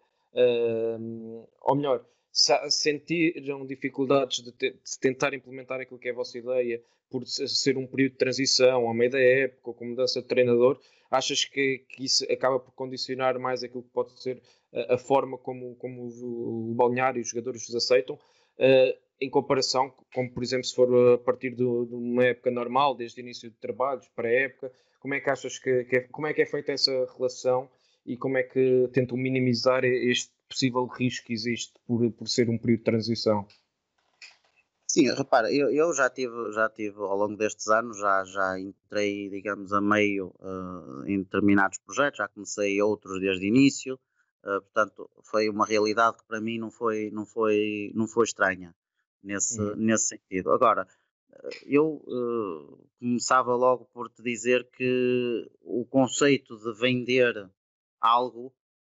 [1.63, 6.81] ou melhor, sentiram dificuldades de, te, de, tentar implementar aquilo que é a vossa ideia
[7.11, 10.79] por ser um período de transição, ao meio da época, com mudança de treinador,
[11.11, 14.43] Achas que, que isso acaba por condicionar mais aquilo que pode ser
[14.73, 18.17] a, a forma como, como o, o balneário e os jogadores os aceitam?
[18.59, 23.21] Uh, em comparação, como por exemplo, se for a partir de uma época normal, desde
[23.21, 26.27] o início de trabalhos para a época, como é que achas que, que é, como
[26.27, 27.69] é que é feita essa relação
[28.07, 32.59] e como é que tentam minimizar este possível risco que existe por, por ser um
[32.59, 33.47] período de transição?
[34.91, 39.29] Sim, repara, eu, eu já tive, já tive ao longo destes anos, já, já entrei,
[39.29, 44.01] digamos, a meio uh, em determinados projetos, já comecei outros desde o início,
[44.45, 48.75] uh, portanto, foi uma realidade que para mim não foi, não foi, não foi estranha
[49.23, 49.77] nesse, uhum.
[49.77, 50.51] nesse sentido.
[50.53, 50.89] Agora,
[51.67, 57.51] eu uh, começava logo por te dizer que o conceito de vender
[58.01, 58.55] algo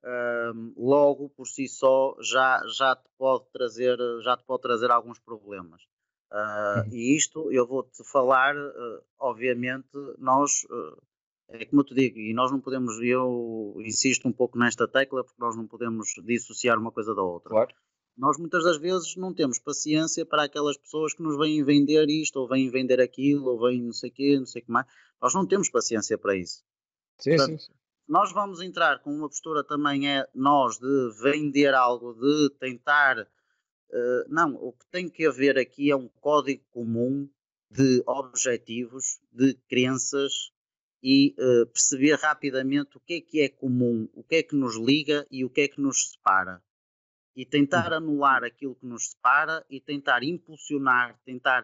[0.05, 5.19] um, logo por si só já, já, te pode trazer, já te pode trazer alguns
[5.19, 5.83] problemas.
[6.31, 6.87] Uh.
[6.93, 11.03] E isto eu vou-te falar, uh, obviamente, nós, uh,
[11.49, 15.25] é como eu te digo, e nós não podemos, eu insisto um pouco nesta tecla,
[15.25, 17.51] porque nós não podemos dissociar uma coisa da outra.
[17.51, 17.75] Claro.
[18.17, 22.37] Nós muitas das vezes não temos paciência para aquelas pessoas que nos vêm vender isto,
[22.41, 24.87] ou vêm vender aquilo, ou vêm não sei o quê, não sei o que mais.
[25.23, 26.65] Nós não temos paciência para isso.
[27.21, 27.78] Sim, Portanto, sim, sim
[28.09, 33.21] nós vamos entrar com uma postura também é nós de vender algo, de tentar.
[33.21, 37.29] Uh, não, o que tem que haver aqui é um código comum
[37.71, 40.51] de objetivos, de crenças
[41.03, 44.77] e uh, perceber rapidamente o que é que é comum, o que é que nos
[44.77, 46.63] liga e o que é que nos separa.
[47.37, 51.63] e tentar anular aquilo que nos separa e tentar impulsionar, tentar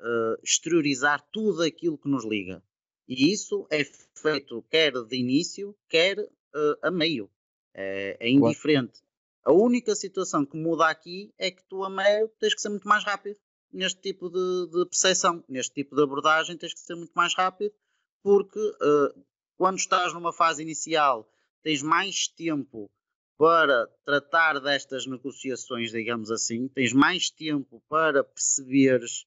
[0.00, 2.62] uh, exteriorizar tudo aquilo que nos liga.
[3.08, 7.30] E isso é feito quer de início, quer uh, a meio.
[7.74, 9.02] É, é indiferente.
[9.44, 12.88] A única situação que muda aqui é que tu a meio tens que ser muito
[12.88, 13.38] mais rápido
[13.72, 17.74] neste tipo de, de percepção, neste tipo de abordagem tens que ser muito mais rápido,
[18.22, 19.24] porque uh,
[19.56, 21.28] quando estás numa fase inicial
[21.62, 22.90] tens mais tempo
[23.36, 29.26] para tratar destas negociações, digamos assim, tens mais tempo para perceberes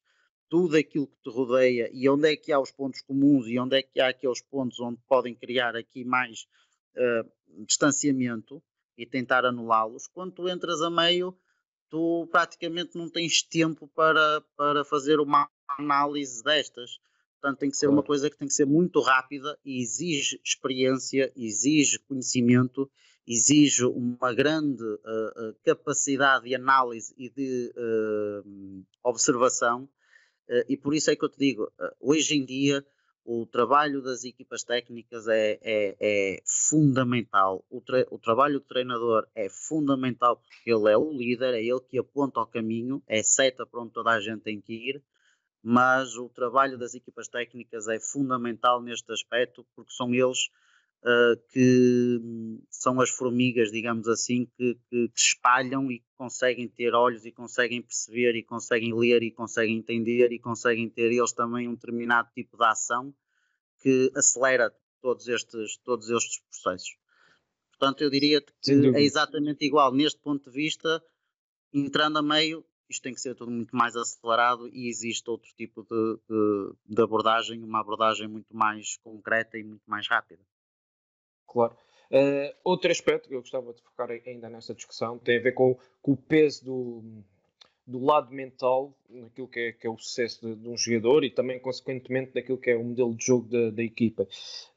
[0.50, 3.78] tudo aquilo que te rodeia e onde é que há os pontos comuns e onde
[3.78, 6.48] é que há aqueles pontos onde podem criar aqui mais
[6.96, 8.62] uh, distanciamento
[8.98, 10.08] e tentar anulá-los.
[10.08, 11.38] Quando tu entras a meio,
[11.90, 17.00] tu praticamente não tens tempo para, para fazer uma análise destas.
[17.40, 18.00] Portanto, tem que ser claro.
[18.00, 22.90] uma coisa que tem que ser muito rápida e exige experiência, exige conhecimento,
[23.28, 29.88] exige uma grande uh, capacidade de análise e de uh, observação.
[30.50, 32.86] Uh, e por isso é que eu te digo, hoje em dia
[33.28, 37.66] o trabalho das equipas técnicas é, é, é fundamental.
[37.70, 42.00] O, o, trabalho do treinador é fundamental porque ele é o líder, é ele que
[42.00, 45.04] aponta o caminho, é seta para onde toda a gente tem que ir,
[45.62, 50.50] mas o trabalho das equipas técnicas é fundamental neste aspecto porque são eles
[51.04, 52.20] uh, que
[52.70, 57.82] são as formigas, digamos assim, que, que, que espalham e conseguem ter olhos e conseguem
[57.82, 62.58] perceber e conseguem ler e conseguem entender e conseguem ter eles também um determinado tipo
[62.58, 63.14] de ação
[63.80, 66.98] que acelera todos estes, todos estes processos.
[67.72, 71.04] Portanto, eu diria que é exatamente igual neste ponto de vista,
[71.72, 75.84] entrando a meio, isto tem que ser tudo muito mais acelerado e existe outro tipo
[75.84, 80.42] de, de, de abordagem, uma abordagem muito mais concreta e muito mais rápida.
[81.48, 81.74] Claro.
[82.10, 85.78] Uh, outro aspecto que eu gostava de focar ainda nesta discussão tem a ver com,
[86.02, 87.04] com o peso do,
[87.86, 91.30] do lado mental naquilo que é, que é o sucesso de, de, um jogador e
[91.30, 94.28] também, consequentemente, daquilo que é o modelo de jogo da, da equipa.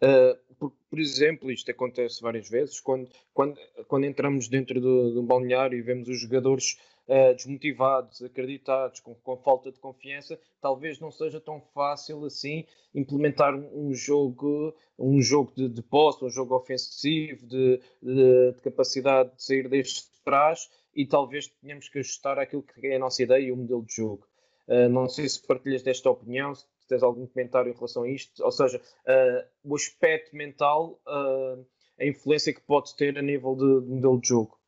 [0.01, 5.19] Uh, por, por, exemplo, isto acontece várias vezes, quando, quando, quando entramos dentro de, de
[5.19, 6.79] um balneário e vemos os jogadores
[7.11, 13.55] uh, desmotivados, desacreditados, com, com, falta de confiança, talvez não seja tão fácil assim implementar
[13.55, 19.43] um jogo, um jogo de, de posse, um jogo ofensivo, de, de, de capacidade de
[19.43, 23.53] sair deste trás e talvez tenhamos que ajustar aquilo que é a nossa ideia e
[23.53, 24.27] o modelo de jogo.
[24.69, 28.45] Uh, não sei se partilhas desta opinião, se tens algum comentário em relação a isto,
[28.45, 31.67] ou seja, uh, o aspecto mental, uh,
[31.99, 34.60] a influência que pode ter a nível de, de modelo de jogo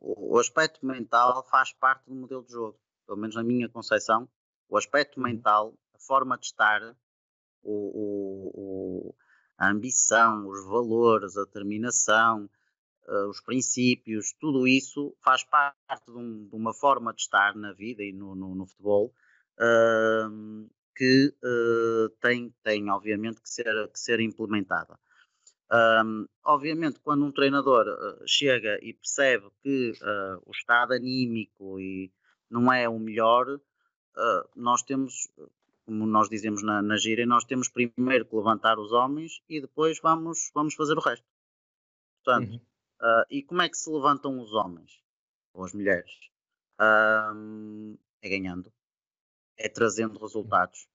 [0.00, 4.28] o aspecto mental faz parte do modelo de jogo, pelo menos na minha concepção.
[4.68, 5.24] O aspecto uhum.
[5.24, 6.82] mental, a forma de estar,
[7.62, 9.14] o, o,
[9.58, 12.48] a ambição, os valores, a determinação,
[13.08, 17.72] uh, os princípios, tudo isso faz parte de, um, de, uma forma de estar na
[17.72, 19.14] vida e no, no, no futebol
[19.58, 24.98] uh, que uh, tem, tem, obviamente, que ser, que ser implementada.
[25.72, 32.12] Um, obviamente, quando um treinador uh, chega e percebe que uh, o estado anímico e
[32.50, 35.28] não é o melhor, uh, nós temos,
[35.86, 39.98] como nós dizemos na, na gira, nós temos primeiro que levantar os homens e depois
[40.00, 41.26] vamos, vamos fazer o resto.
[42.22, 43.24] Portanto, uhum.
[43.30, 45.00] e como é que se levantam os homens
[45.52, 46.10] ou as mulheres?
[48.20, 48.72] é ganhando,
[49.56, 50.88] é trazendo resultados,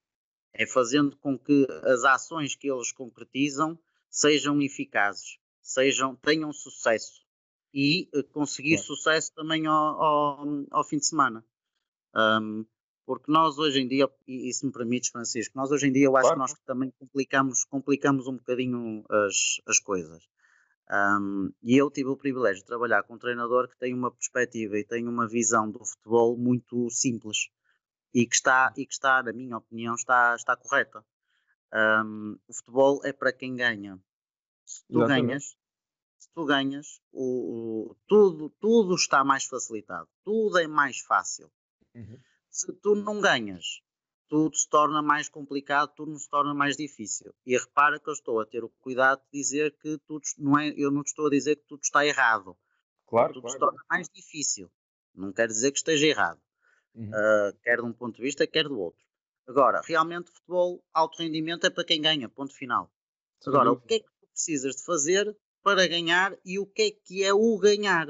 [0.54, 3.80] é fazendo com que as ações que eles concretizam
[4.10, 7.26] sejam eficazes, sejam, tenham sucesso
[7.74, 8.78] e uh, conseguir é.
[8.78, 11.46] sucesso também ao, ao, ao, fim de semana.
[12.16, 12.66] Um,
[13.06, 16.06] porque nós hoje em dia, e, e se me permites, Francisco, nós hoje em dia
[16.06, 16.36] eu acho claro.
[16.36, 20.28] que nós também complicamos, complicamos um bocadinho as, as coisas.
[20.92, 24.78] Um, e eu tive o privilégio de trabalhar com um treinador que tem uma perspectiva
[24.78, 27.50] e tem uma visão do futebol muito simples
[28.12, 31.06] e que está, e que está na minha opinião, está, está correta.
[31.74, 34.00] Um, o futebol é para quem ganha.
[34.66, 35.28] Se tu Exatamente.
[35.28, 35.58] ganhas,
[36.18, 41.52] se tu ganhas, o, o, tudo, tudo está mais facilitado, tudo é mais fácil.
[41.96, 42.20] Uhum.
[42.50, 43.82] Se tu não ganhas,
[44.28, 47.34] tudo se torna mais complicado, tudo se torna mais difícil.
[47.46, 50.70] E repara que eu estou a ter o cuidado de dizer que tudo não é,
[50.78, 52.56] eu não estou a dizer que tudo está errado.
[53.08, 53.54] Claro, tudo claro.
[53.54, 54.72] se torna mais difícil.
[55.16, 56.40] Não quer dizer que esteja errado.
[56.94, 57.10] Uhum.
[57.10, 59.04] Uh, quer de um ponto de vista, quer do outro.
[59.50, 62.94] Agora, realmente, futebol alto rendimento é para quem ganha, ponto final.
[63.48, 66.92] Agora, o que é que tu precisas de fazer para ganhar e o que é
[66.92, 68.08] que é o ganhar?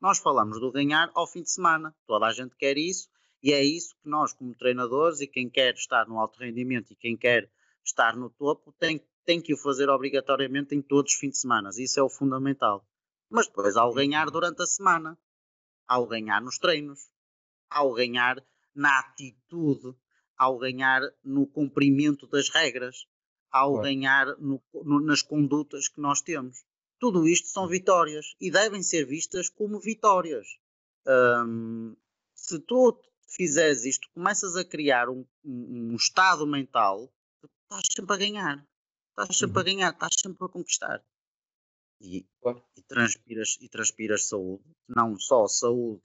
[0.00, 1.94] Nós falamos do ganhar ao fim de semana.
[2.04, 3.08] Toda a gente quer isso
[3.40, 6.96] e é isso que nós, como treinadores, e quem quer estar no alto rendimento e
[6.96, 7.48] quem quer
[7.84, 11.70] estar no topo, tem, tem que o fazer obrigatoriamente em todos os fins de semana.
[11.78, 12.84] Isso é o fundamental.
[13.30, 15.16] Mas depois, ao ganhar durante a semana,
[15.86, 17.08] ao ganhar nos treinos,
[17.70, 19.96] ao ganhar na atitude,
[20.36, 23.06] ao ganhar no cumprimento das regras,
[23.50, 23.84] ao claro.
[23.84, 26.64] ganhar no, no, nas condutas que nós temos.
[26.98, 30.46] Tudo isto são vitórias e devem ser vistas como vitórias.
[32.34, 37.12] Se tu fizeres isto, começas a criar um, um, um estado mental,
[37.64, 38.66] estás sempre a ganhar.
[39.10, 39.60] Estás sempre uhum.
[39.60, 41.04] a ganhar, estás sempre a conquistar.
[42.00, 42.64] E, claro.
[42.76, 46.02] e, transpiras, e transpiras saúde, não só saúde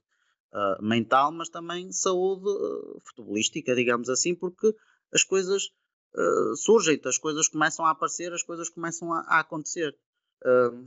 [0.53, 4.73] uh, mental, mas também saúde uh, futebolística, digamos assim, porque
[5.13, 5.69] as coisas
[6.15, 9.95] uh, surgem, as coisas começam a aparecer, as coisas começam a, a acontecer.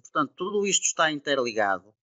[0.03, 1.95] portanto, tudo isto está interligado.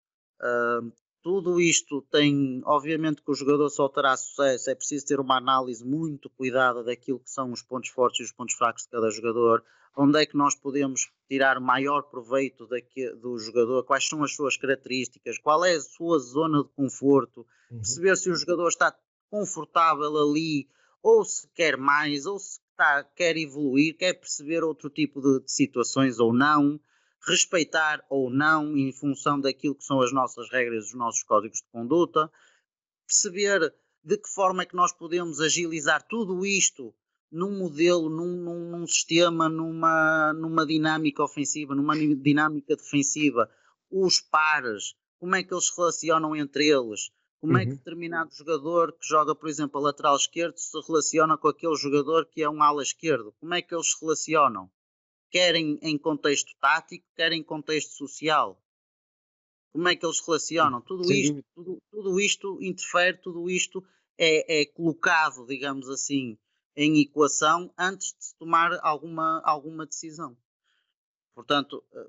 [1.23, 5.83] tudo isto tem, obviamente, que o jogador só terá sucesso, é preciso ter uma análise
[5.83, 9.63] muito cuidada daquilo que são os pontos fortes e os pontos fracos de cada jogador,
[9.97, 14.55] onde é que nós podemos tirar maior proveito daqui, do jogador, quais são as suas
[14.55, 17.77] características, qual é a sua zona de conforto, uhum.
[17.77, 18.95] perceber se o jogador está
[19.29, 20.69] confortável ali,
[21.01, 25.51] ou se quer mais, ou se está, quer evoluir, quer perceber outro tipo de, de
[25.51, 26.79] situações ou não,
[27.27, 31.67] respeitar ou não em função daquilo que são as nossas regras, os nossos códigos de
[31.71, 32.31] conduta,
[33.07, 33.73] perceber
[34.03, 36.93] de que forma é que nós podemos agilizar tudo isto
[37.31, 43.49] num modelo, num, num, num, sistema, numa, numa dinâmica ofensiva, numa dinâmica defensiva,
[43.91, 47.59] os pares, como é que eles se relacionam entre eles, como uhum.
[47.59, 47.77] é que uhum.
[47.77, 52.41] determinado jogador que joga, por exemplo, a lateral esquerdo se relaciona com aquele jogador que
[52.41, 54.71] é um ala esquerdo, como é que eles se relacionam,
[55.29, 58.61] quer em, contexto tático, quer em contexto social.
[59.73, 60.81] Como é que eles se relacionam?
[60.81, 63.83] Tudo isto, tudo, tudo isto interfere, tudo isto
[64.17, 66.37] é, é colocado, digamos assim,
[66.77, 70.37] em equação antes de se tomar alguma, alguma decisão.
[71.33, 72.07] Portanto, eh,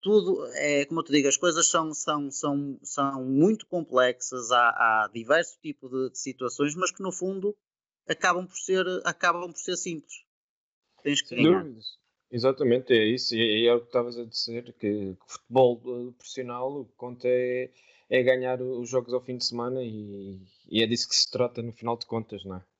[0.00, 4.68] tudo é como eu te digo, as coisas são, são, são, são muito complexas, há,
[5.04, 7.56] há diversos tipos de, de, situações, mas que no fundo
[8.08, 10.24] acabam por ser, acabam por ser simples.
[11.04, 11.62] Tens que Sem ganhar.
[11.62, 12.02] Dúvidas.
[12.32, 13.36] Exatamente, é isso.
[13.36, 16.94] E é o que estavas a dizer, que, que o futebol eh, profissional o que
[16.96, 17.70] conta é,
[18.10, 21.62] é ganhar os jogos ao fim de semana e, e é disso que se trata
[21.62, 22.71] no final de contas, não é?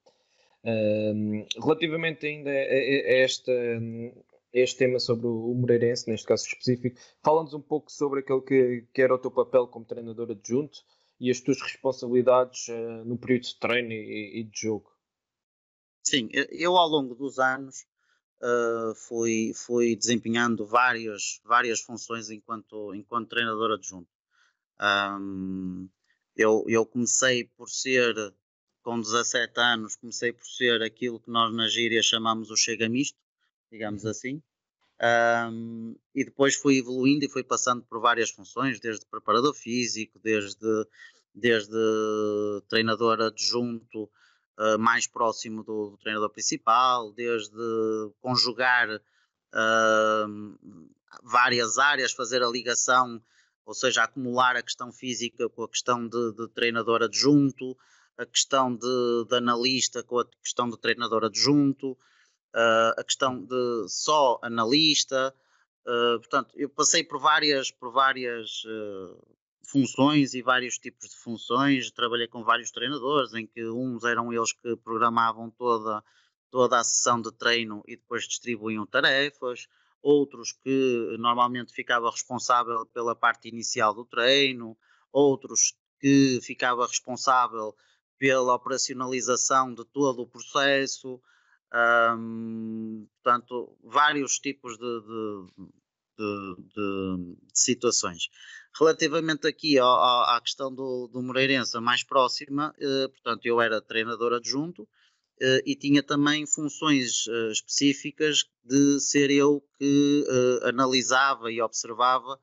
[1.60, 7.54] Relativamente ainda a, a, esta, a este tema sobre o Moreirense, neste caso específico, fala-nos
[7.54, 10.78] um pouco sobre aquele que, que era o teu papel como treinador adjunto
[11.18, 14.90] e as tuas responsabilidades uh, no período de treino e, e, de jogo.
[16.02, 17.86] Sim, eu ao longo dos anos
[18.42, 24.10] uh, fui, fui desempenhando várias, várias funções enquanto, enquanto treinador adjunto.
[24.80, 25.88] Um,
[26.34, 28.14] eu, eu comecei por ser
[28.82, 33.18] com 17 anos comecei por ser aquilo que nós na gíria chamamos o chega misto,
[33.70, 34.10] digamos uhum.
[34.10, 34.42] assim.
[35.02, 40.86] Um, e depois fui evoluindo e fui passando por várias funções, desde preparador físico, desde,
[41.34, 41.72] desde
[42.68, 47.52] treinador adjunto, uh, mais próximo do, do, treinador principal, desde
[48.20, 50.58] conjugar uh,
[51.24, 53.20] várias áreas, fazer a ligação,
[53.66, 57.76] ou seja, acumular a questão física com a questão de, de treinador adjunto,
[58.22, 63.88] a questão de, de analista com a questão de treinador adjunto, uh, a questão de
[63.88, 65.34] só analista.
[65.86, 71.90] Uh, portanto, eu passei por várias, por várias uh, funções e vários tipos de funções.
[71.90, 76.02] Trabalhei com vários treinadores, em que uns eram eles que programavam toda,
[76.50, 79.66] toda a sessão de treino e depois distribuíam tarefas.
[80.00, 84.76] Outros que normalmente ficava responsável pela parte inicial do treino,
[85.12, 87.74] outros que ficava responsável
[88.22, 91.20] pela operacionalização de todo o processo,
[92.16, 95.46] um, portanto, vários tipos de, de,
[96.18, 98.28] de, de situações.
[98.78, 104.34] Relativamente aqui à, à questão do, do Moreirense, mais próxima, eh, portanto, eu era treinador
[104.34, 104.88] adjunto
[105.40, 112.38] eh, e tinha também funções eh, específicas de ser eu que eh, analisava e observava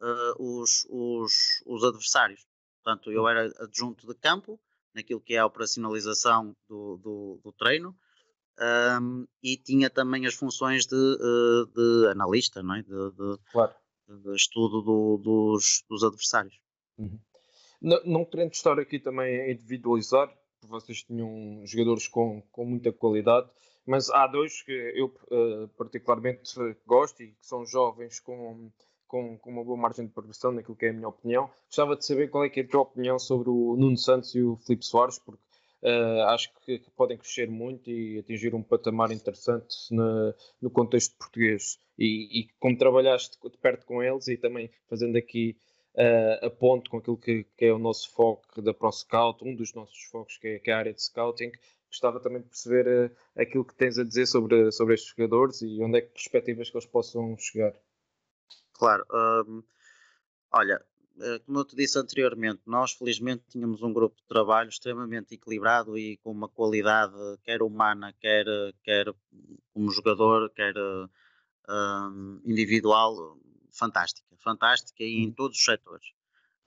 [0.00, 1.32] eh, os, os,
[1.66, 2.46] os adversários.
[2.84, 4.60] Portanto, eu era adjunto de campo,
[4.94, 7.96] naquilo que é a operacionalização do, do, do treino
[9.00, 12.82] um, e tinha também as funções de, eh, de analista, não é?
[12.82, 13.74] de, de, claro.
[14.08, 16.60] de estudo do, dos, dos adversários.
[16.96, 17.18] Uhum.
[17.82, 20.28] Não, não querendo estar aqui também a individualizar,
[20.60, 23.50] porque vocês tinham jogadores com, com muita qualidade,
[23.84, 26.54] mas há dois que eu uh, particularmente
[26.86, 28.72] gosto e que são jovens com
[29.14, 31.48] com, com, uma boa margem de progressão, naquilo que é a minha opinião.
[31.66, 34.42] Gostava de saber qual é, que é a tua opinião sobre o Nuno Santos e
[34.42, 35.40] o Filipe Soares, porque
[35.84, 41.16] uh, acho que, que, podem crescer muito e atingir um patamar interessante na, no contexto
[41.16, 41.78] português.
[41.96, 45.56] E, e, como trabalhaste de perto com eles e também fazendo aqui
[45.94, 49.72] uh, a ponte com aquilo que, que, é o nosso foco da ProScout, um dos
[49.74, 51.52] nossos focos que é, que é a área de scouting,
[51.88, 55.80] gostava também de perceber uh, aquilo que tens a dizer sobre, sobre estes jogadores e
[55.80, 57.72] onde é que perspectivas que eles possam chegar.
[58.74, 59.04] Claro,
[59.48, 59.62] um,
[60.52, 60.84] olha,
[61.20, 65.96] eh, como eu te disse anteriormente, nós felizmente tínhamos um grupo de trabalho extremamente equilibrado
[65.96, 67.14] e com uma qualidade,
[67.44, 68.44] quer humana, quer,
[68.82, 69.06] quer
[69.72, 70.74] como jogador, quer
[71.68, 73.38] um, individual,
[73.70, 74.26] fantástica.
[74.38, 75.32] Fantástica e em uhum.
[75.32, 76.12] todos os setores.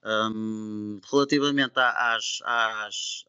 [0.04, 3.26] Um, relativamente às, às,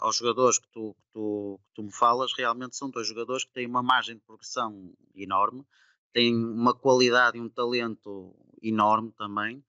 [0.00, 3.52] aos jogadores que tu, que, tu, que tu me falas, realmente são dois jogadores que
[3.52, 5.64] têm uma margem de progressão enorme,
[6.12, 9.64] têm uma qualidade e um talento enorme também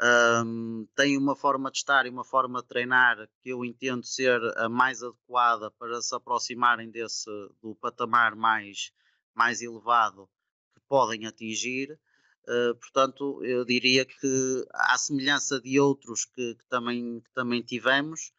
[0.00, 4.40] um, tem uma forma de estar e uma forma de treinar que eu entendo ser
[4.56, 7.28] a mais adequada para se aproximarem desse
[7.60, 8.92] do patamar mais,
[9.34, 10.28] mais elevado
[10.74, 11.98] que podem atingir.
[12.44, 18.32] Uh, portanto, eu diria que, à semelhança de outros que, que também, que também tivemos,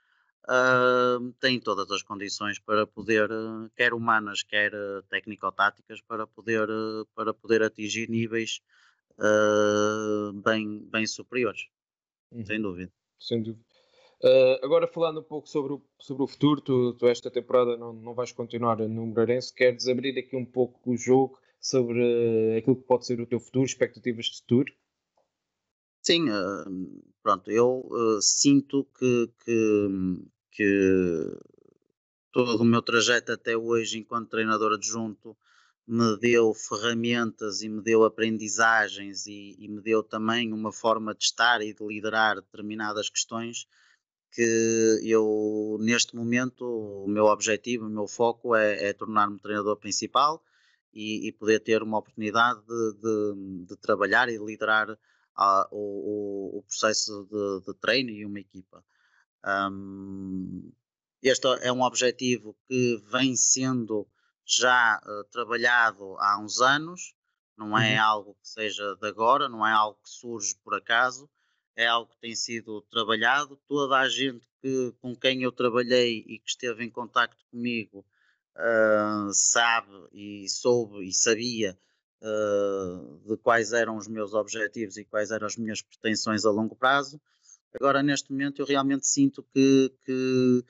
[0.50, 6.68] uh, têm todas as condições para poder, uh, quer humanas, quer uh, técnico-táticas, para poder,
[7.16, 8.62] para poder atingir níveis
[9.20, 11.68] uh, bem, bem superiores,
[12.32, 12.46] uhum.
[12.46, 12.92] sem dúvida.
[13.20, 13.64] Sem dúvida.
[14.22, 17.94] Uh, agora falando um pouco sobre o, sobre o futuro, tu, tu esta temporada não,
[17.94, 22.88] não vais continuar no Moreirense, queres abrir aqui um pouco o jogo sobre aquilo que
[22.88, 24.74] pode ser o teu futuro, expectativas de futuro?
[26.02, 29.88] Sim, uh, pronto, eu uh, sinto que, que,
[30.60, 31.40] que,
[32.34, 35.38] todo o meu trajeto até hoje enquanto treinador adjunto
[35.88, 41.24] me deu ferramentas e me deu aprendizagens e, e, me deu também uma forma de
[41.24, 43.66] estar e de liderar determinadas questões
[44.34, 50.44] que eu, neste momento, o meu objetivo, o meu foco é, é tornar-me treinador principal
[50.94, 54.96] e, e, poder ter uma oportunidade de, de, de trabalhar e de liderar
[55.36, 58.84] a, o, o, processo de, de, treino e uma equipa.
[59.46, 60.72] Um,
[61.22, 64.08] este é um objetivo que vem sendo
[64.46, 67.14] já uh, trabalhado há uns anos,
[67.58, 68.04] não é uhum.
[68.04, 71.30] algo que seja de agora, não é algo que surge por acaso,
[71.76, 73.60] é algo que tem sido trabalhado.
[73.68, 78.06] Toda a gente que, com quem eu trabalhei e que esteve em contacto comigo
[78.56, 81.78] uh, sabe e soube e sabia
[82.22, 86.76] uh, de quais eram os meus objetivos e quais eram as minhas pretensões a longo
[86.76, 87.20] prazo.
[87.74, 90.64] Agora, neste momento, eu realmente sinto que, que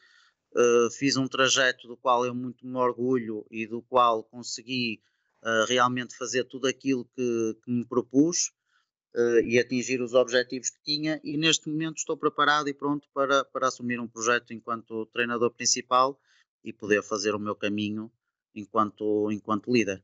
[0.52, 5.00] Uh, fiz um trajeto do qual eu muito me orgulho e do qual consegui
[5.43, 8.52] uh, realmente fazer tudo aquilo que, que me propus
[9.16, 13.45] uh, e atingir os objetivos que tinha e neste momento estou preparado e pronto para,
[13.45, 16.20] para assumir um projeto enquanto treinador principal
[16.64, 18.12] e poder fazer o meu caminho
[18.56, 20.04] enquanto, enquanto líder.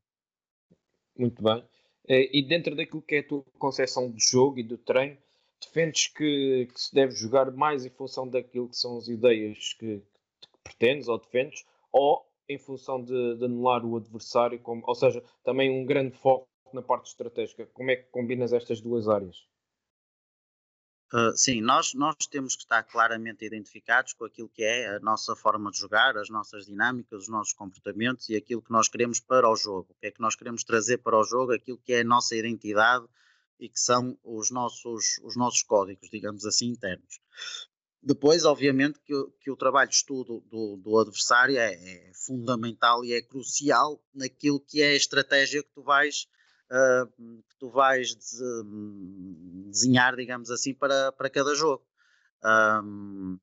[1.17, 1.67] Muito bem.
[2.07, 5.17] E dentro daquilo que é a tua concepção de jogo e do treino,
[5.61, 10.03] defendes que, que se deve jogar mais em função daquilo que são as ideias que,
[10.65, 15.69] pretendes ou defendes, ou em função de, de anular o adversário, como, ou seja, também
[15.69, 17.65] um grande foco na parte estratégica.
[17.67, 19.47] Como é que combinas estas duas áreas?
[21.13, 25.35] Uh, sim, nós, nós temos que estar claramente identificados com aquilo que é a nossa
[25.35, 29.49] forma de jogar, as nossas dinâmicas, os nossos comportamentos e aquilo que nós queremos para
[29.49, 29.87] o jogo.
[29.91, 32.35] O que é que nós queremos trazer para o jogo, aquilo que é a nossa
[32.35, 33.05] identidade
[33.59, 37.19] e que são os nossos, os nossos códigos, digamos assim, internos.
[38.01, 43.13] Depois, obviamente, que, que o trabalho de estudo do, do adversário é, é, fundamental e
[43.13, 46.27] é crucial naquilo que é a estratégia que tu vais,
[46.69, 47.07] uh,
[47.49, 48.15] que tu vais
[49.71, 51.83] desenhar, digamos assim, para, para cada jogo.
[52.43, 53.39] Um,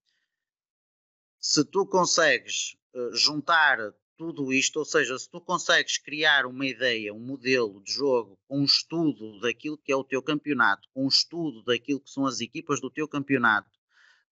[1.41, 7.13] se tu consegues uh, juntar tudo isto, ou seja, se tu consegues criar uma ideia,
[7.13, 12.01] um modelo de jogo um estudo daquilo que é o teu campeonato, um estudo daquilo
[12.01, 13.71] que são as equipas do teu campeonato,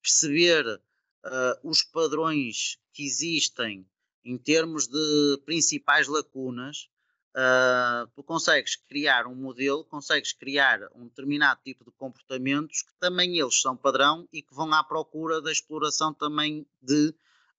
[0.03, 3.87] perceber uh, os padrões que existem
[4.25, 6.91] em termos de principais lacunas,
[7.35, 13.39] uh, tu consegues criar um modelo, consegues criar um determinado tipo de comportamentos que também
[13.39, 17.15] eles são padrão e que vão à procura da exploração também de,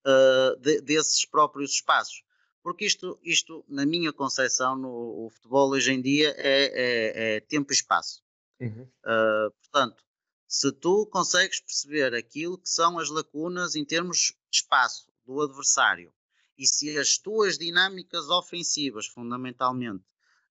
[0.06, 2.24] uh, de desses próprios espaços.
[2.64, 7.72] Porque isto, isto na minha concepção, no futebol hoje em dia, é, é, é tempo
[7.72, 8.24] e espaço.
[8.60, 8.88] Uhum.
[9.04, 10.04] Uh, portanto,
[10.47, 16.14] se tu consegues perceber aquilo que são as lacunas em termos de espaço do adversário
[16.58, 20.04] e se as tuas dinâmicas ofensivas, fundamentalmente,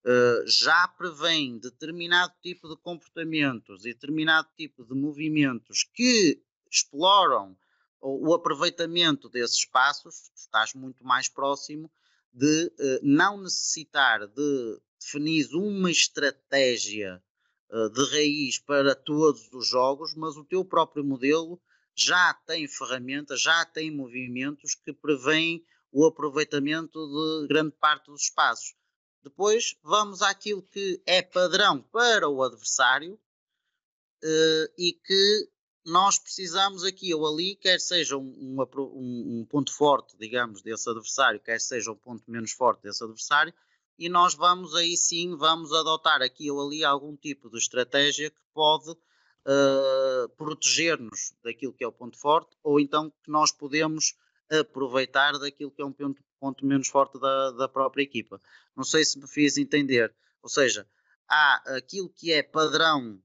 [0.05, 7.57] uh, já prevêem determinado tipo de comportamentos e determinado tipo de movimentos que exploram
[8.01, 11.91] o, aproveitamento desses espaços, estás muito mais próximo
[12.33, 17.23] de uh, não necessitar de definir uma estratégia
[17.71, 21.61] uh, de raiz para todos os jogos, mas o teu próprio modelo
[21.95, 26.99] já tem ferramentas, já tem movimentos que prevêem o aproveitamento
[27.43, 28.75] de grande parte dos espaços.
[29.23, 35.51] Depois vamos àquilo que é padrão para o adversário uh, e que
[35.85, 41.41] nós precisamos aqui ou ali, quer seja um, um, um, ponto forte, digamos, desse adversário,
[41.41, 43.53] quer seja um ponto menos forte desse adversário,
[43.99, 48.41] e nós vamos aí sim, vamos adotar aqui ou ali algum tipo de estratégia que
[48.55, 54.15] pode uh, proteger-nos daquilo que é o ponto forte, ou então que nós podemos
[54.51, 58.41] aproveitar daquilo que é um ponto, ponto menos forte da, da própria equipa.
[58.77, 60.87] Não sei se me fiz entender, ou seja,
[61.29, 63.21] há aquilo que é padrão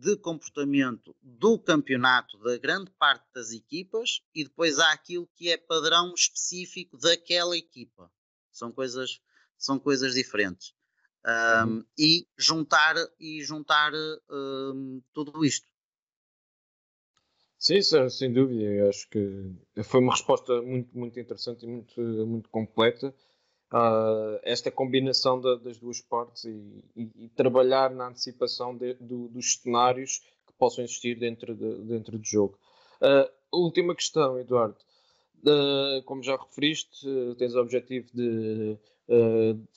[0.00, 5.58] de comportamento do campeonato da grande parte das equipas e depois há aquilo que é
[5.58, 8.10] padrão específico daquela equipa.
[8.50, 9.20] São coisas,
[9.58, 10.74] são coisas diferentes.
[11.26, 11.84] Um, uhum.
[11.98, 13.92] E juntar, e juntar
[14.30, 15.68] um, tudo isto.
[17.58, 18.62] Sim, sem dúvida.
[18.62, 19.52] Eu acho que
[19.84, 23.14] foi uma resposta muito, muito interessante e muito, muito completa.
[23.72, 29.28] Uh, esta combinação da, das duas partes e, e, e, trabalhar na antecipação de, do,
[29.28, 32.58] dos cenários que possam existir dentro, de, dentro do jogo.
[33.00, 34.74] Uh, última questão, Eduardo.
[35.44, 37.06] Uh, como já referiste,
[37.38, 38.76] tens o objetivo de,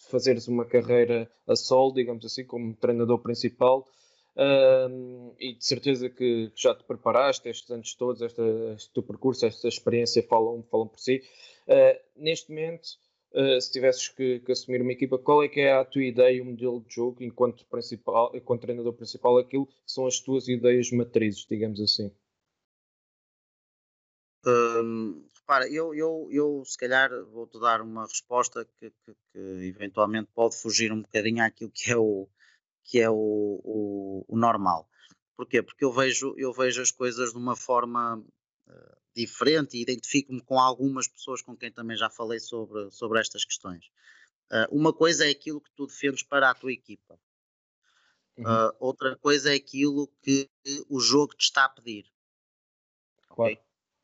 [0.09, 3.87] fazeres uma carreira a solo, digamos assim, como treinador principal.
[5.39, 9.67] e de certeza que, que, já te preparaste estes anos todos, este teu percurso, esta
[9.67, 11.21] experiência falam, falam por si.
[12.15, 13.02] neste momento,
[13.33, 16.41] uh, se tivesses que, que, assumir uma equipa, qual é que é a tua ideia,
[16.41, 20.91] o modelo de jogo enquanto, principal, enquanto treinador principal, aquilo que são as tuas ideias
[20.91, 22.11] matrizes, digamos assim?
[24.45, 30.29] Hum, repara, eu, eu, eu se calhar vou-te dar uma resposta que, que, que, eventualmente
[30.33, 32.27] pode fugir um bocadinho àquilo que é o,
[32.83, 34.89] que é o, o, o normal.
[35.37, 35.63] Porquê?
[35.63, 38.17] Porque eu vejo, eu vejo as coisas de uma forma
[38.67, 43.45] uh, diferente e identifico-me com algumas pessoas com quem também já falei sobre, sobre estas
[43.45, 43.85] questões.
[44.51, 47.19] Uh, uma coisa é aquilo que tu defendes para a tua equipa.
[48.37, 48.43] Uhum.
[48.43, 50.49] Uh, outra coisa é aquilo que
[50.89, 52.05] o jogo te está a pedir.
[53.29, 53.53] Claro.
[53.53, 53.63] Okay?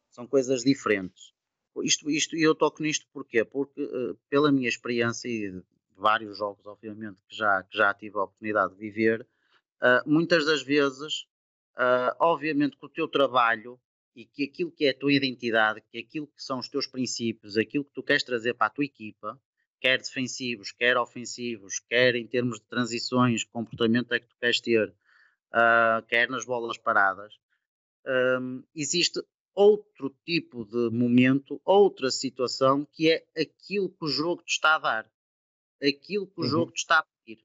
[0.09, 1.33] São coisas diferentes.
[1.83, 3.45] Isto, isto, e eu toco nisto porquê?
[3.45, 5.63] Porque, uh, pela minha experiência e de
[5.95, 9.27] vários jogos, obviamente, que já, que já tive a oportunidade de viver,
[10.05, 11.25] muitas das vezes,
[12.19, 13.79] obviamente, que o teu trabalho
[14.19, 17.55] e que aquilo que é a tua identidade, que aquilo que são os teus princípios,
[17.55, 19.41] aquilo que tu queres trazer para a tua equipa,
[19.79, 24.89] quer defensivos, quer ofensivos, quer em termos de transições, comportamento é que tu queres ter,
[24.89, 27.33] uh, quer nas bolas paradas,
[28.41, 29.23] um, existe
[29.55, 34.79] outro tipo de momento, outra situação que é aquilo que o jogo te está a
[34.79, 35.11] dar,
[35.81, 36.49] aquilo que o uhum.
[36.49, 37.41] jogo te está a pedir.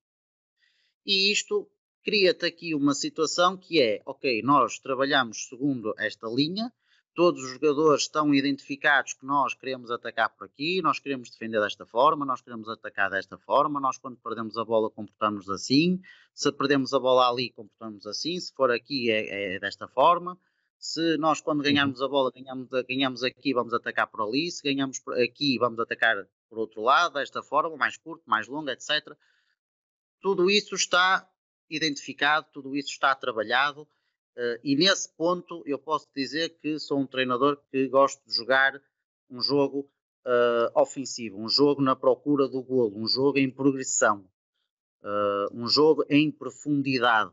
[1.07, 1.71] E isto
[2.05, 6.71] cria-te aqui uma situação que é, ok, nós trabalhamos segundo esta linha,
[7.15, 11.87] todos os jogadores estão identificados que nós queremos atacar por aqui, nós queremos defender desta
[11.87, 16.01] forma, nós queremos atacar desta forma, nós quando perdemos a bola comportamos assim,
[16.35, 20.39] se perdemos a bola ali comportamos assim, se for aqui é, é desta forma,
[20.77, 21.65] se nós quando uhum.
[21.65, 26.27] ganharmos a bola ganhamos, ganhamos aqui vamos atacar por ali, se ganhamos aqui vamos atacar
[26.51, 29.17] por outro lado, desta forma, mais curto, mais longo, etc.
[30.21, 31.29] Tudo isso está
[31.69, 37.07] identificado, tudo isso está trabalhado uh, e nesse ponto eu posso dizer que sou um
[37.07, 38.81] treinador que gosto de jogar
[39.31, 39.91] um jogo
[40.27, 44.29] uh, ofensivo, um jogo na procura do golo, um jogo em progressão,
[45.03, 47.33] uh, um jogo em profundidade.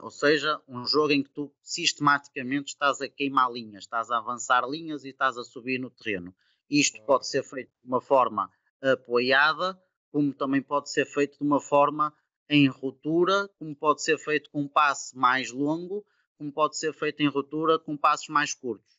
[0.00, 4.68] ou seja, um jogo em que tu sistematicamente estás a queimar linhas, estás a avançar
[4.68, 6.34] linhas e estás a subir no terreno.
[6.68, 8.50] Isto pode ser feito de uma forma
[8.82, 12.12] apoiada, como também pode ser feito de uma forma
[12.48, 16.04] em ruptura, como pode ser feito com um passe mais longo,
[16.38, 18.96] como pode ser feito em ruptura com passos mais curtos.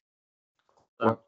[0.98, 1.20] Tá?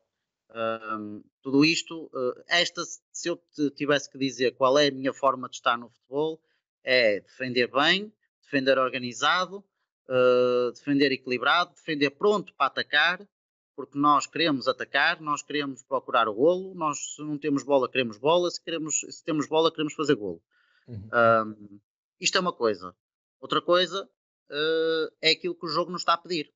[0.52, 5.14] Um, tudo isto, uh, esta, se eu te tivesse que dizer qual é a minha
[5.14, 6.42] forma de estar no futebol,
[6.84, 8.12] é defender bem,
[8.42, 9.64] defender organizado,
[10.10, 13.28] uh, defender equilibrado, defender pronto para atacar,
[13.76, 18.18] porque nós queremos atacar, nós queremos procurar o golo, nós se não temos bola queremos
[18.18, 20.42] bola, se, queremos, se temos bola queremos fazer golo.
[20.88, 21.10] Uhum.
[21.14, 21.80] Um,
[22.20, 22.96] isto é uma coisa.
[23.40, 24.10] Outra coisa
[24.50, 26.54] uh, é aquilo que o jogo nos está a pedir.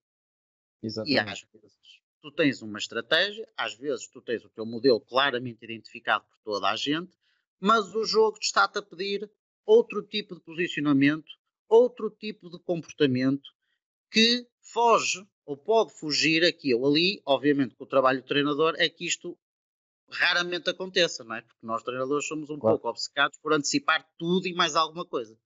[0.82, 1.14] Exatamente.
[1.14, 5.64] E às vezes tu tens uma estratégia, às vezes tu tens o teu modelo claramente
[5.64, 7.12] identificado por toda a gente,
[7.60, 9.30] mas o jogo está-te a pedir
[9.66, 11.32] outro tipo de posicionamento,
[11.68, 13.50] outro tipo de comportamento
[14.12, 17.22] que foge ou pode fugir aqui ou ali.
[17.26, 19.38] Obviamente que o trabalho do treinador é que isto
[20.10, 21.42] raramente aconteça, não é?
[21.42, 22.78] Porque nós treinadores somos um claro.
[22.78, 25.38] pouco obcecados por antecipar tudo e mais alguma coisa.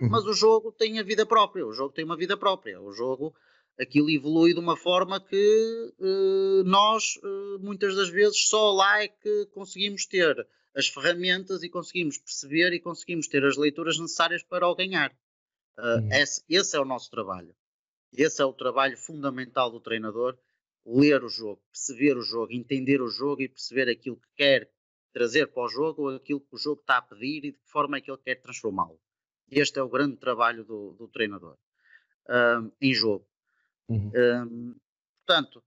[0.00, 0.08] Uhum.
[0.08, 3.34] Mas o jogo tem a vida própria, o jogo tem uma vida própria, o jogo
[3.78, 9.08] aquilo evolui de uma forma que uh, nós uh, muitas das vezes só lá é
[9.08, 14.68] que conseguimos ter as ferramentas e conseguimos perceber e conseguimos ter as leituras necessárias para
[14.68, 15.10] o ganhar.
[15.78, 17.54] Uh, esse, esse, é o nosso trabalho.
[18.12, 20.36] Esse é o trabalho fundamental do treinador:
[20.86, 24.70] ler o jogo, perceber o jogo, entender o jogo e perceber aquilo que quer
[25.12, 27.70] trazer para o jogo ou aquilo que o jogo está a pedir e de que
[27.70, 29.00] forma é que ele quer transformá-lo.
[29.50, 31.56] Este é o grande trabalho do, do treinador
[32.28, 33.26] uh, em jogo.
[33.88, 34.08] Uhum.
[34.08, 34.80] Uh,
[35.26, 35.62] portanto,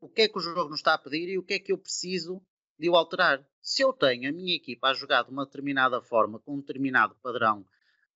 [0.00, 1.72] o que é que o jogo nos está a pedir e o que é que
[1.72, 2.42] eu preciso
[2.78, 3.46] de o alterar?
[3.60, 7.14] Se eu tenho a minha equipa a jogar de uma determinada forma, com um determinado
[7.22, 7.60] padrão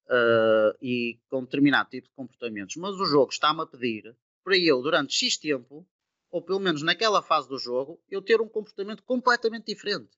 [0.06, 4.56] uh, e com um determinado tipo de comportamentos, mas o jogo está-me a pedir para
[4.56, 5.86] eu, durante X tempo,
[6.30, 10.16] ou pelo menos naquela fase do jogo, eu ter um comportamento completamente diferente.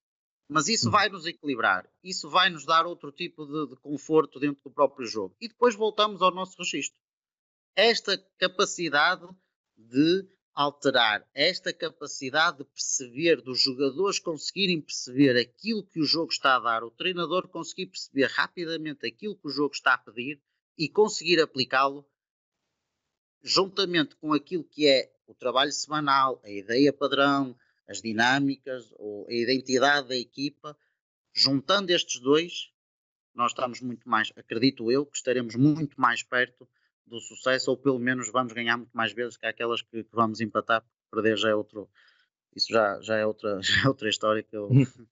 [0.48, 0.92] Mas isso uhum.
[0.92, 5.06] vai nos equilibrar, isso vai nos dar outro tipo de, de, conforto dentro do próprio
[5.06, 5.36] jogo.
[5.40, 6.98] E depois voltamos ao nosso registro.
[7.74, 9.26] Esta capacidade
[9.76, 16.56] de alterar, esta capacidade de perceber, dos jogadores conseguirem perceber aquilo que o jogo está
[16.56, 20.40] a dar, o treinador conseguir perceber rapidamente aquilo que o jogo está a pedir
[20.78, 22.08] e conseguir aplicá-lo,
[23.42, 27.54] juntamente com aquilo que é o trabalho semanal, a ideia padrão,
[27.88, 30.76] as dinâmicas ou a identidade da equipa,
[31.32, 32.72] juntando estes dois,
[33.34, 36.68] nós estamos muito mais, acredito eu, que estaremos muito mais perto
[37.06, 40.40] do sucesso, ou pelo menos vamos ganhar muito mais vezes que aquelas que, que vamos
[40.40, 41.88] empatar, perder já é outro,
[42.54, 44.68] isso já, já, é, outra, já é outra história que eu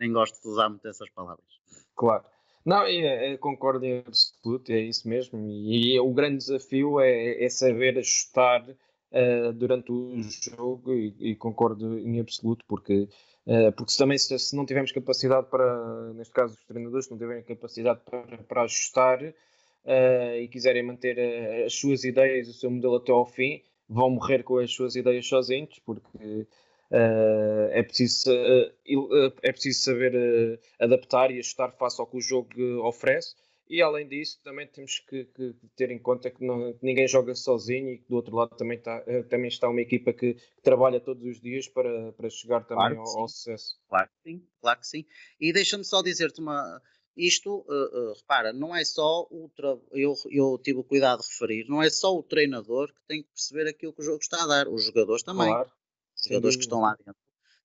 [0.00, 1.46] nem gosto de usar muito essas palavras.
[1.94, 2.24] Claro.
[2.64, 5.38] Não, é, é, concordo em absoluto, é isso mesmo.
[5.48, 8.66] E, e o grande desafio é, é saber ajustar
[9.12, 13.08] uh, durante o jogo e, e, concordo em absoluto, porque,
[13.46, 17.18] uh, porque se também se, se, não tivermos capacidade para, neste caso os treinadores, não
[17.18, 22.96] tiverem capacidade para, para ajustar uh, e quiserem manter as suas ideias, o seu modelo
[22.96, 26.46] até ao fim, vão morrer com as suas ideias sozinhos, porque
[26.88, 32.48] Uh, é, preciso, uh, é preciso saber adaptar e ajustar face ao que o jogo
[32.86, 33.34] oferece
[33.68, 37.34] e além disso, também temos que, que ter em conta que, não, que, ninguém joga
[37.34, 40.62] sozinho e que do outro lado também está, eh, também está uma equipa que, que
[40.62, 43.76] trabalha todos os dias para, para chegar também claro ao, ao, sucesso.
[43.88, 45.04] Claro que sim, claro que sim.
[45.40, 46.80] E deixa-me só dizer-te uma.
[47.16, 49.50] Isto, uh, uh, repara, não é só o.
[49.56, 49.76] Tra...
[49.90, 53.30] Eu, eu tive o cuidado de referir, não é só o treinador que tem que
[53.30, 55.48] perceber aquilo que o jogo está a dar, os jogadores também.
[55.48, 55.70] Claro.
[56.14, 56.58] Os jogadores sim.
[56.58, 57.16] que estão lá dentro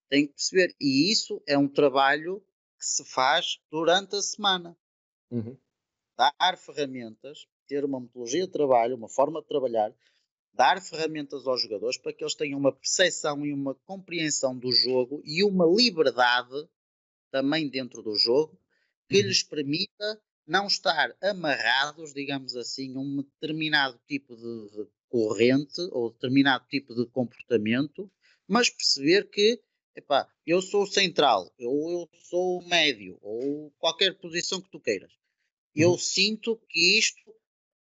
[0.09, 0.75] têm que perceber.
[0.79, 2.39] E isso é um trabalho
[2.79, 4.75] que se faz durante a semana.
[5.29, 5.55] Uhum
[6.21, 9.91] dar ferramentas, ter uma metodologia de trabalho, uma forma de trabalhar,
[10.53, 15.19] dar ferramentas aos jogadores para que eles tenham uma percepção e uma compreensão do jogo
[15.25, 16.69] e uma liberdade
[17.31, 18.55] também dentro do jogo
[19.09, 19.27] que uhum.
[19.27, 26.65] lhes permita não estar amarrados, digamos assim, a um determinado tipo de, corrente ou determinado
[26.67, 28.11] tipo de comportamento,
[28.47, 29.59] mas perceber que
[29.95, 35.11] epá, eu sou central, ou eu sou médio, ou qualquer posição que tu queiras
[35.75, 35.97] eu uhum.
[35.97, 37.33] sinto que isto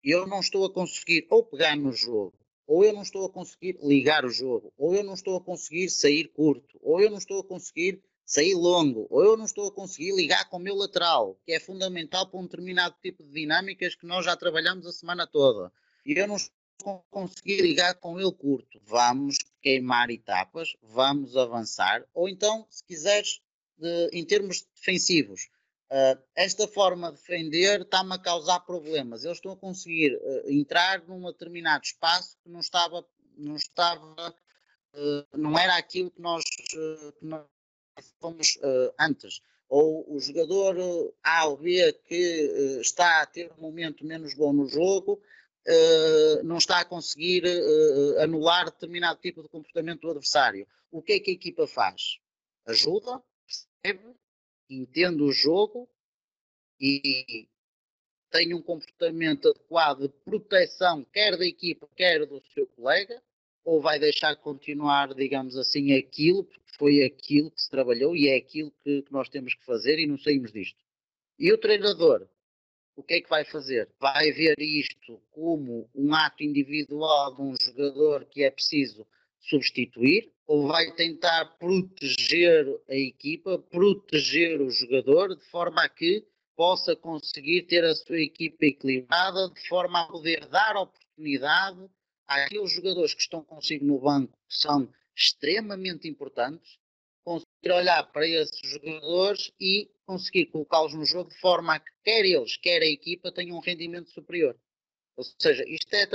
[0.03, 2.33] eu não estou a conseguir ou pegar no jogo,
[2.65, 5.89] ou eu não estou a conseguir ligar o jogo, ou eu não estou a conseguir
[5.89, 9.71] sair curto, ou eu não estou a conseguir sair longo, ou eu não estou a
[9.71, 13.93] conseguir ligar com o meu lateral, que é fundamental para um determinado tipo de dinâmicas
[13.93, 15.71] que nós já trabalhamos a semana toda.
[16.05, 18.79] E eu não estou a conseguir ligar com ele curto.
[18.85, 23.41] Vamos queimar etapas, vamos avançar, ou então, se quiseres,
[23.77, 25.49] de, em termos defensivos,
[26.35, 29.25] esta forma de defender está-me a causar problemas.
[29.25, 33.05] Eles estão a conseguir uh, entrar num determinado espaço que não estava,
[33.37, 34.35] não estava,
[34.93, 37.45] uh, não era aquilo que nós, que nós
[38.21, 38.57] fomos
[38.97, 39.41] antes.
[39.67, 40.75] Ou o jogador
[41.23, 45.21] A ou B que está a ter um momento menos bom no jogo,
[46.43, 47.43] não está a conseguir
[48.19, 50.67] anular determinado tipo de comportamento do adversário.
[50.89, 52.19] O que é que a equipa faz?
[52.65, 54.13] Ajuda, percebe,
[54.75, 55.89] entende o jogo
[56.79, 57.47] e
[58.31, 63.21] tem um comportamento adequado de proteção, quer da equipa, quer do seu colega,
[63.63, 68.37] ou vai deixar continuar, digamos assim, aquilo, porque foi aquilo que se trabalhou e é
[68.37, 70.79] aquilo que, que nós temos que fazer e não saímos disto.
[71.37, 72.27] E o treinador,
[72.95, 73.89] o que é que vai fazer?
[73.99, 79.05] Vai ver isto como um ato individual de um jogador que é preciso
[79.39, 80.31] substituir,
[80.67, 86.25] vai tentar proteger a equipa, proteger o jogador, de forma a que
[86.55, 91.89] possa conseguir ter a sua equipa equilibrada, de forma a poder dar oportunidade
[92.27, 96.79] há aqueles jogadores que estão consigo no banco que são extremamente importantes,
[97.23, 102.25] conseguir olhar para esses jogadores e conseguir colocá-los no jogo de forma a que quer
[102.25, 104.57] eles, quer a equipa tenham um rendimento superior.
[105.15, 106.05] Ou seja, isto é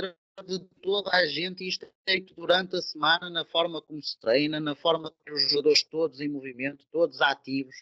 [0.43, 4.19] de toda a gente e isto é feito durante a semana na forma como se
[4.19, 7.75] treina, na forma que os jogadores todos em movimento, todos ativos,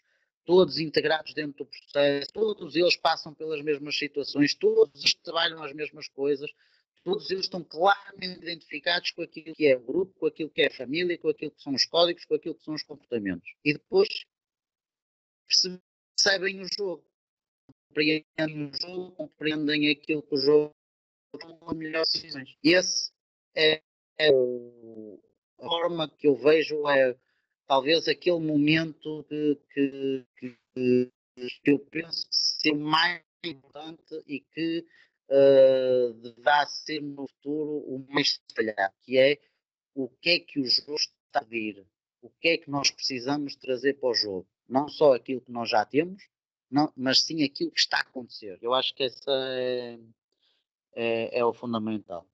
[0.46, 5.74] todos integrados dentro do processo, todos eles passam pelas mesmas situações, todos eles trabalham as
[5.74, 6.50] mesmas coisas,
[7.04, 10.68] todos eles estão claramente identificados com aquilo que é o grupo, com aquilo que é
[10.68, 13.54] a família, com aquilo que são os códigos, com aquilo que são os comportamentos.
[13.64, 14.08] E depois
[16.18, 17.04] percebem o jogo,
[17.90, 20.76] compreendem o jogo, compreendem aquilo que o jogo
[21.38, 22.56] tomam melhores decisões.
[22.64, 23.12] Esse
[23.56, 23.82] é,
[24.20, 27.16] é a forma que eu vejo, é
[27.68, 31.12] talvez aquele momento que, que, que,
[31.64, 34.86] que eu penso que ser mais importante e que
[35.30, 39.40] uh, deverá ser no futuro o mais detalhado, que é
[39.94, 41.86] o que é que o jogo está a vir,
[42.22, 44.48] o que é que nós precisamos trazer para o jogo.
[44.68, 46.24] Não só aquilo que nós já temos,
[46.70, 48.58] não, mas sim aquilo que está a acontecer.
[48.62, 49.98] Eu acho que essa é,
[50.96, 52.26] é, é o fundamental.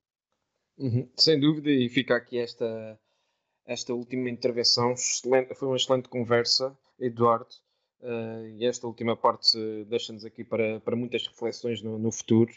[0.77, 2.99] Uhum, sem dúvida, e fica aqui esta,
[3.65, 4.93] esta última intervenção.
[4.93, 7.53] Excelente, foi uma excelente conversa, Eduardo.
[8.01, 9.55] Uh, e esta última parte
[9.85, 12.51] deixa-nos aqui para, para muitas reflexões no, no futuro.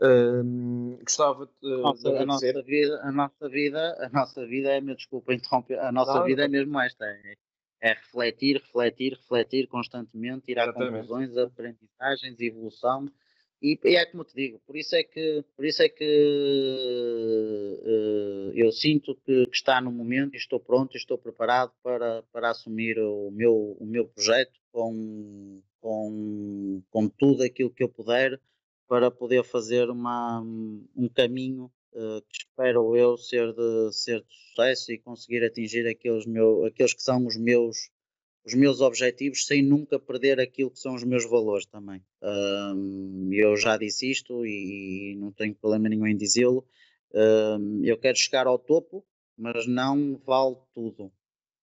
[0.00, 4.80] Uh, gostava de, nossa, de a nossa vida, a nossa vida, a nossa vida é,
[4.80, 7.36] meu desculpa interromper, a nossa não, vida é mesmo esta, é,
[7.82, 13.06] é, refletir, refletir, refletir constantemente, ir a conclusões, aprendizagens, evolução
[13.62, 16.04] e, e, é como te digo, por isso é que, por isso é que
[17.84, 22.50] uh, eu sinto que, que, está no momento e estou pronto, estou preparado para, para
[22.50, 28.40] assumir o meu, o meu projeto com, com, com tudo aquilo que eu puder
[28.88, 34.90] para poder fazer uma, um caminho uh, que espero eu ser de, ser de sucesso
[34.92, 37.90] e conseguir atingir aqueles, meu, aqueles que são os meus
[38.44, 42.02] os meus objetivos sem nunca perder aquilo que são os meus valores também.
[42.22, 46.66] Um, eu já disse isto e, e, não tenho problema nenhum em dizê-lo.
[47.12, 49.04] Um, eu quero chegar ao topo,
[49.36, 51.12] mas não vale tudo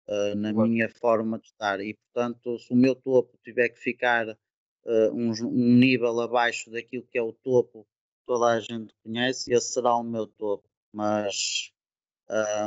[0.07, 1.80] uh, na minha forma de estar.
[1.82, 7.07] E portanto, se o meu topo tiver que ficar uh, um, um, nível abaixo daquilo
[7.09, 10.67] que é o topo que toda a gente conhece, esse será o meu topo.
[10.93, 11.71] Mas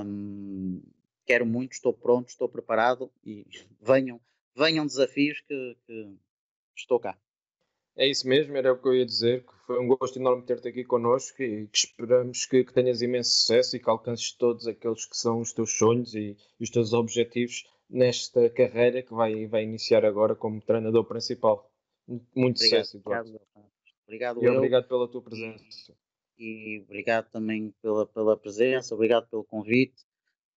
[0.05, 0.83] um,
[1.31, 3.47] quero muito, estou pronto, estou preparado e
[3.81, 4.21] venham,
[4.57, 6.17] venham desafios que, que
[6.77, 7.17] estou cá.
[7.97, 10.69] É isso mesmo, era o que eu ia dizer, que foi um gosto enorme ter-te
[10.69, 15.05] aqui connosco e que esperamos que, que, tenhas imenso sucesso e que alcances todos aqueles
[15.05, 19.63] que são os teus sonhos e, e os teus objetivos nesta carreira que vai, vai
[19.63, 21.71] iniciar agora como treinador principal.
[22.35, 23.41] Muito obrigado, sucesso, Eduardo.
[24.07, 25.95] Obrigado, obrigado, e obrigado pela tua presença.
[26.39, 30.10] E, e obrigado também pela, pela presença, obrigado pelo convite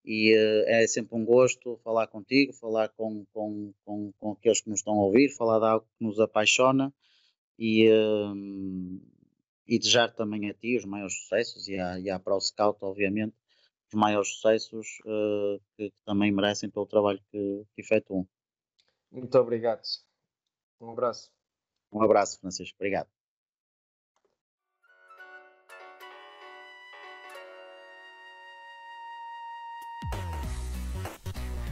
[0.04, 4.68] e uh, é sempre um gosto falar contigo, falar com, com, com, com aqueles que
[4.68, 6.92] nos estão a ouvir, falar de algo que nos apaixona
[7.58, 9.00] e, uh,
[9.66, 13.34] e desejar também a ti os maiores sucessos e à, e à Pro Scout, obviamente,
[13.88, 18.28] os maiores sucessos uh, que, que, também merecem pelo trabalho que, que efetuam.
[19.10, 19.82] Muito obrigado.
[20.80, 21.30] Um abraço.
[21.90, 22.76] Um abraço, Francisco.
[22.76, 23.13] Obrigado.